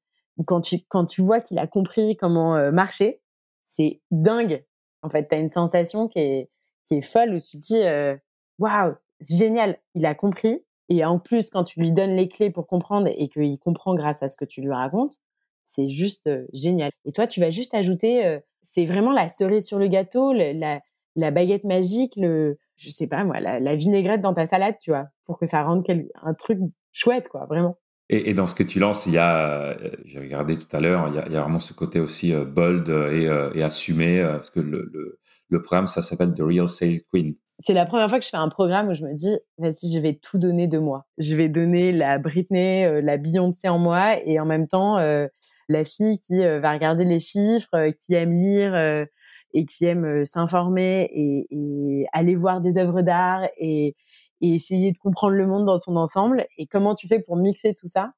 Quand 0.45 0.61
tu, 0.61 0.79
quand 0.89 1.05
tu 1.05 1.21
vois 1.21 1.39
qu'il 1.39 1.59
a 1.59 1.67
compris 1.67 2.17
comment 2.17 2.55
euh, 2.55 2.71
marcher, 2.71 3.21
c'est 3.65 4.01
dingue. 4.11 4.65
En 5.03 5.09
fait, 5.09 5.27
tu 5.27 5.35
as 5.35 5.39
une 5.39 5.49
sensation 5.49 6.07
qui 6.07 6.19
est, 6.19 6.49
qui 6.85 6.95
est 6.95 7.01
folle 7.01 7.35
où 7.35 7.39
tu 7.39 7.59
te 7.59 7.65
dis, 7.65 8.19
waouh, 8.57 8.95
c'est 9.21 9.37
génial, 9.37 9.79
il 9.93 10.05
a 10.05 10.15
compris, 10.15 10.64
et 10.89 11.03
en 11.03 11.19
plus, 11.19 11.49
quand 11.49 11.63
tu 11.63 11.79
lui 11.79 11.91
donnes 11.91 12.15
les 12.15 12.27
clés 12.27 12.51
pour 12.51 12.67
comprendre 12.67 13.07
et 13.07 13.27
qu'il 13.27 13.57
comprend 13.59 13.95
grâce 13.95 14.21
à 14.23 14.27
ce 14.27 14.37
que 14.37 14.45
tu 14.45 14.61
lui 14.61 14.71
racontes, 14.71 15.17
c'est 15.65 15.89
juste 15.89 16.29
génial. 16.53 16.91
Et 17.05 17.11
toi, 17.11 17.27
tu 17.27 17.39
vas 17.39 17.49
juste 17.49 17.73
ajouter, 17.73 18.39
c'est 18.61 18.85
vraiment 18.85 19.11
la 19.11 19.27
cerise 19.27 19.65
sur 19.65 19.79
le 19.79 19.87
gâteau, 19.87 20.33
la, 20.33 21.31
baguette 21.31 21.63
magique, 21.63 22.13
le, 22.17 22.57
je 22.75 22.89
sais 22.89 23.07
pas 23.07 23.23
moi, 23.23 23.39
la, 23.39 23.75
vinaigrette 23.75 24.21
dans 24.21 24.33
ta 24.33 24.45
salade, 24.45 24.75
tu 24.79 24.91
vois, 24.91 25.07
pour 25.25 25.39
que 25.39 25.45
ça 25.45 25.63
rende 25.63 25.83
un 26.21 26.33
truc 26.33 26.59
chouette, 26.91 27.29
quoi, 27.29 27.45
vraiment. 27.45 27.77
Et, 28.09 28.35
dans 28.35 28.45
ce 28.45 28.53
que 28.53 28.61
tu 28.61 28.77
lances, 28.77 29.07
il 29.07 29.13
y 29.13 29.17
a, 29.17 29.75
j'ai 30.03 30.19
regardé 30.19 30.55
tout 30.57 30.67
à 30.71 30.79
l'heure, 30.79 31.07
il, 31.07 31.33
y 31.33 31.37
a 31.37 31.41
vraiment 31.41 31.59
ce 31.59 31.73
côté 31.73 31.99
aussi 31.99 32.31
bold 32.31 32.87
et, 32.89 33.63
assumé, 33.63 34.21
parce 34.21 34.51
que 34.51 34.59
le, 34.59 34.87
le, 34.93 35.19
le 35.49 35.61
programme, 35.63 35.87
ça 35.87 36.03
s'appelle 36.03 36.35
The 36.35 36.41
Real 36.41 36.69
Sale 36.69 37.01
Queen 37.11 37.35
c'est 37.59 37.73
la 37.73 37.85
première 37.85 38.09
fois 38.09 38.19
que 38.19 38.25
je 38.25 38.29
fais 38.29 38.37
un 38.37 38.49
programme 38.49 38.89
où 38.89 38.93
je 38.93 39.05
me 39.05 39.13
dis, 39.13 39.37
vas-y, 39.57 39.93
je 39.93 39.99
vais 39.99 40.13
tout 40.13 40.37
donner 40.37 40.67
de 40.67 40.77
moi. 40.77 41.05
Je 41.17 41.35
vais 41.35 41.47
donner 41.47 41.91
la 41.91 42.17
Britney, 42.17 42.85
euh, 42.85 43.01
la 43.01 43.17
Beyoncé 43.17 43.69
en 43.69 43.79
moi 43.79 44.17
et 44.25 44.39
en 44.39 44.45
même 44.45 44.67
temps, 44.67 44.97
euh, 44.97 45.27
la 45.69 45.83
fille 45.83 46.19
qui 46.19 46.43
euh, 46.43 46.59
va 46.59 46.73
regarder 46.73 47.05
les 47.05 47.19
chiffres, 47.19 47.91
qui 47.91 48.13
aime 48.13 48.33
lire 48.41 48.75
et 49.53 49.65
qui 49.65 49.85
aime 49.85 50.25
s'informer 50.25 51.09
et, 51.13 51.47
et, 51.49 52.07
aller 52.11 52.35
voir 52.35 52.61
des 52.61 52.77
œuvres 52.77 53.01
d'art 53.01 53.47
et, 53.57 53.95
et 54.41 54.53
essayer 54.53 54.91
de 54.91 54.97
comprendre 54.97 55.35
le 55.35 55.47
monde 55.47 55.65
dans 55.65 55.77
son 55.77 55.95
ensemble. 55.95 56.45
Et 56.57 56.67
comment 56.67 56.93
tu 56.93 57.07
fais 57.07 57.19
pour 57.19 57.37
mixer 57.37 57.73
tout 57.73 57.87
ça? 57.87 58.11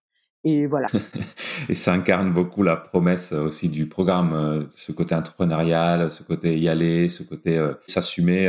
Et 0.43 0.65
voilà. 0.65 0.87
et 1.69 1.75
ça 1.75 1.93
incarne 1.93 2.31
beaucoup 2.31 2.63
la 2.63 2.77
promesse 2.77 3.33
euh, 3.33 3.47
aussi 3.47 3.69
du 3.69 3.87
programme, 3.87 4.33
euh, 4.33 4.63
ce 4.69 4.91
côté 4.91 5.15
entrepreneurial, 5.15 6.11
ce 6.11 6.23
côté 6.23 6.57
y 6.57 6.69
aller, 6.69 7.09
ce 7.09 7.23
côté 7.23 7.57
euh, 7.57 7.73
s'assumer. 7.87 8.45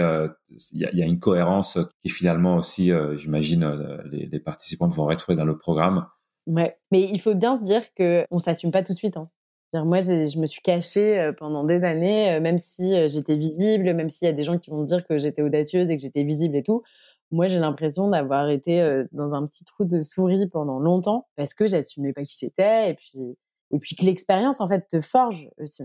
Il 0.72 0.80
y, 0.80 1.02
a 1.02 1.06
une 1.06 1.18
cohérence 1.18 1.78
qui 2.00 2.08
finalement 2.08 2.56
aussi, 2.56 2.90
j'imagine, 3.16 4.00
les, 4.10 4.40
participants 4.40 4.88
vont 4.88 5.04
retrouver 5.04 5.36
dans 5.36 5.44
le 5.44 5.58
programme. 5.58 6.06
Ouais, 6.46 6.78
mais 6.90 7.02
il 7.02 7.20
faut 7.20 7.34
bien 7.34 7.54
se 7.54 7.62
dire 7.62 7.82
que 7.94 8.24
on 8.30 8.38
s'assume 8.38 8.70
pas 8.70 8.82
tout 8.82 8.94
de 8.94 8.98
suite. 8.98 9.18
Hein. 9.18 9.28
Moi, 9.74 10.00
je 10.00 10.38
me 10.38 10.46
suis 10.46 10.62
cachée 10.62 11.32
pendant 11.36 11.64
des 11.64 11.84
années, 11.84 12.40
même 12.40 12.56
si 12.56 12.94
j'étais 13.08 13.36
visible, 13.36 13.92
même 13.92 14.08
s'il 14.08 14.24
y 14.24 14.30
a 14.30 14.32
des 14.32 14.42
gens 14.42 14.56
qui 14.56 14.70
vont 14.70 14.84
dire 14.84 15.06
que 15.06 15.18
j'étais 15.18 15.42
audacieuse 15.42 15.90
et 15.90 15.96
que 15.96 16.02
j'étais 16.02 16.22
visible 16.22 16.56
et 16.56 16.62
tout 16.62 16.82
moi, 17.30 17.48
j'ai 17.48 17.58
l'impression 17.58 18.08
d'avoir 18.08 18.48
été 18.48 19.04
dans 19.12 19.34
un 19.34 19.46
petit 19.46 19.64
trou 19.64 19.84
de 19.84 20.00
souris 20.00 20.46
pendant 20.48 20.78
longtemps 20.78 21.28
parce 21.36 21.52
que 21.52 21.66
j'assumais 21.66 22.12
pas 22.14 22.22
qui 22.22 22.36
j'étais 22.40 22.90
et 22.90 22.94
puis, 22.94 23.36
et 23.70 23.78
puis 23.78 23.96
que 23.96 24.04
l'expérience, 24.04 24.60
en 24.60 24.68
fait, 24.68 24.88
te 24.88 25.00
forge 25.02 25.48
aussi. 25.58 25.82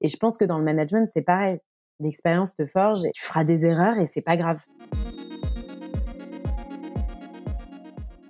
Et 0.00 0.08
je 0.08 0.16
pense 0.16 0.36
que 0.36 0.44
dans 0.44 0.58
le 0.58 0.64
management, 0.64 1.06
c'est 1.06 1.22
pareil. 1.22 1.58
L'expérience 2.00 2.56
te 2.56 2.66
forge 2.66 3.04
et 3.04 3.10
tu 3.12 3.22
feras 3.22 3.44
des 3.44 3.66
erreurs 3.66 3.98
et 3.98 4.06
c'est 4.06 4.22
pas 4.22 4.36
grave. 4.36 4.60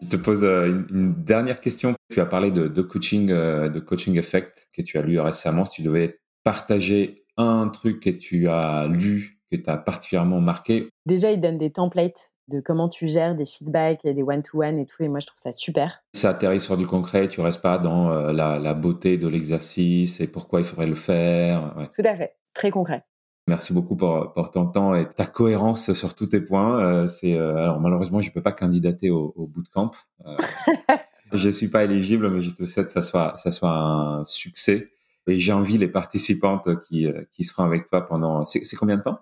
Je 0.03 0.09
te 0.09 0.17
pose 0.17 0.45
une, 0.45 1.15
dernière 1.17 1.61
question. 1.61 1.95
Tu 2.11 2.21
as 2.21 2.27
parlé 2.27 2.51
de, 2.51 2.67
de 2.69 2.83
coaching, 2.83 3.29
de 3.29 3.81
coaching 3.81 4.19
effect 4.19 4.69
que 4.73 4.83
tu 4.83 4.99
as 4.99 5.03
lu 5.03 5.19
récemment. 5.19 5.65
Si 5.65 5.81
tu 5.81 5.83
devais 5.83 6.21
partager 6.43 7.25
un 7.37 7.69
truc 7.69 8.01
que 8.01 8.11
tu 8.11 8.49
as 8.49 8.87
lu 8.87 9.41
que 9.51 9.57
tu 9.57 9.69
as 9.69 9.77
particulièrement 9.77 10.41
marqué 10.41 10.91
Déjà, 11.07 11.33
il 11.33 11.41
donne 11.41 11.59
des 11.59 11.71
templates 11.71 12.33
de 12.51 12.61
comment 12.61 12.89
tu 12.89 13.09
gères 13.09 13.35
des 13.35 13.45
feedbacks 13.45 14.05
et 14.05 14.13
des 14.13 14.23
one-to-one 14.23 14.79
et 14.79 14.87
tout. 14.87 15.03
Et 15.03 15.09
moi, 15.09 15.21
je 15.21 15.27
trouve 15.27 15.41
ça 15.41 15.53
super. 15.53 16.03
Ça 16.13 16.31
atterrit 16.31 16.61
sur 16.61 16.77
du 16.77 16.87
concret, 16.87 17.29
tu 17.29 17.41
restes 17.41 17.63
pas 17.63 17.79
dans 17.79 18.11
euh, 18.11 18.33
la, 18.33 18.75
beauté 18.75 19.19
de 19.19 19.29
l'exercice 19.29 20.21
et 20.21 20.31
pourquoi 20.31 20.61
il 20.61 20.67
faudrait 20.67 20.87
le 20.87 20.95
faire. 20.95 21.75
Tout 21.95 22.03
à 22.05 22.15
fait, 22.15 22.37
très 22.55 22.71
concret. 22.71 23.05
Merci 23.47 23.73
beaucoup 23.73 23.97
pour, 23.97 24.51
ton 24.53 24.67
temps 24.67 24.95
et 24.95 25.09
ta 25.09 25.27
cohérence 25.27 25.93
sur 25.93 26.15
tous 26.15 26.29
tes 26.29 26.41
points. 26.41 26.81
Euh, 26.81 27.09
c'est 27.09 27.35
euh, 27.35 27.57
alors 27.57 27.81
malheureusement, 27.81 28.21
je 28.21 28.29
ne 28.29 28.35
peux 28.35 28.43
pas 28.43 28.53
candidater 28.53 29.11
au, 29.11 29.33
au 29.37 29.47
bootcamp. 29.47 29.93
je 31.33 31.47
ne 31.47 31.53
suis 31.53 31.69
pas 31.69 31.85
éligible, 31.85 32.31
mais 32.31 32.43
je 32.43 32.51
te 32.51 32.65
souhaite 32.65 32.87
que 32.87 32.93
ça 32.93 33.03
soit, 33.03 33.37
ça 33.39 33.51
soit 33.51 33.77
un 33.77 34.25
succès. 34.25 34.93
Et 35.27 35.39
j'envie 35.39 35.79
les 35.79 35.89
participantes 35.89 36.69
qui, 36.87 37.07
qui 37.33 37.45
seront 37.45 37.65
avec 37.65 37.89
toi 37.89 38.07
pendant. 38.07 38.45
C'est 38.45 38.77
combien 38.77 38.97
de 38.97 39.03
temps? 39.03 39.21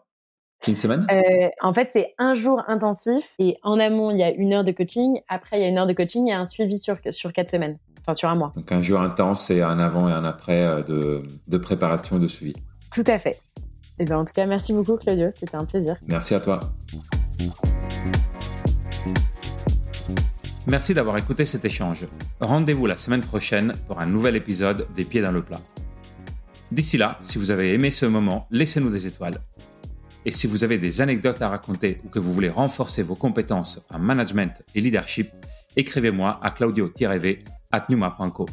Une 0.67 0.75
semaine? 0.75 1.07
Euh, 1.11 1.49
En 1.63 1.73
fait, 1.73 1.91
c'est 1.91 2.15
un 2.19 2.35
jour 2.35 2.63
intensif 2.67 3.35
et 3.39 3.57
en 3.63 3.79
amont, 3.79 4.11
il 4.11 4.19
y 4.19 4.23
a 4.23 4.31
une 4.31 4.53
heure 4.53 4.65
de 4.65 4.73
coaching. 4.73 5.21
Après, 5.29 5.59
il 5.59 5.63
y 5.63 5.65
a 5.65 5.69
une 5.69 5.79
heure 5.79 5.87
de 5.87 5.93
coaching 5.93 6.29
et 6.29 6.33
un 6.33 6.47
suivi 6.47 6.79
sur, 6.79 6.97
sur 7.11 7.33
quatre 7.33 7.51
semaines, 7.51 7.79
enfin 8.01 8.15
sur 8.15 8.29
un 8.29 8.35
mois. 8.35 8.53
Donc 8.57 8.71
un 8.73 8.83
jour 8.83 9.01
intense 9.01 9.51
et 9.51 9.63
un 9.63 9.79
avant 9.79 10.09
et 10.09 10.13
un 10.13 10.25
après 10.25 10.63
euh, 10.63 10.83
de, 10.83 11.23
de 11.47 11.59
préparation 11.59 12.17
et 12.17 12.21
de 12.21 12.29
suivi. 12.29 12.55
Tout 12.93 13.05
à 13.07 13.19
fait. 13.19 13.41
Et 14.01 14.03
eh 14.03 14.05
ben, 14.05 14.19
en 14.19 14.25
tout 14.25 14.33
cas, 14.33 14.47
merci 14.47 14.73
beaucoup 14.73 14.97
Claudio, 14.97 15.29
c'était 15.35 15.57
un 15.57 15.65
plaisir. 15.65 15.97
Merci 16.07 16.35
à 16.35 16.41
toi. 16.41 16.61
Merci 20.69 20.93
d'avoir 20.93 21.17
écouté 21.17 21.45
cet 21.45 21.65
échange. 21.65 22.07
Rendez-vous 22.41 22.87
la 22.87 22.97
semaine 22.97 23.23
prochaine 23.23 23.75
pour 23.87 24.01
un 24.01 24.07
nouvel 24.07 24.37
épisode 24.37 24.87
des 24.95 25.05
Pieds 25.05 25.23
dans 25.23 25.33
le 25.33 25.43
plat. 25.43 25.61
D'ici 26.71 26.99
là, 26.99 27.19
si 27.23 27.39
vous 27.39 27.51
avez 27.51 27.73
aimé 27.73 27.91
ce 27.91 28.05
moment, 28.05 28.47
laissez-nous 28.51 28.91
des 28.91 29.07
étoiles 29.07 29.41
et 30.29 30.31
si 30.31 30.47
vous 30.47 30.63
avez 30.63 30.77
des 30.77 31.01
anecdotes 31.01 31.41
à 31.41 31.49
raconter 31.49 32.03
ou 32.05 32.11
que 32.11 32.19
vous 32.19 32.35
voulez 32.35 32.51
renforcer 32.51 33.03
vos 33.03 33.15
compétences 33.15 33.81
en 33.89 33.99
management 33.99 34.63
et 34.75 34.83
leadership, 34.83 35.31
écrivez-moi 35.75 36.39
à 36.43 36.51
claudio-v 36.51 37.45
at 37.73 37.87
numa.co. 37.89 38.45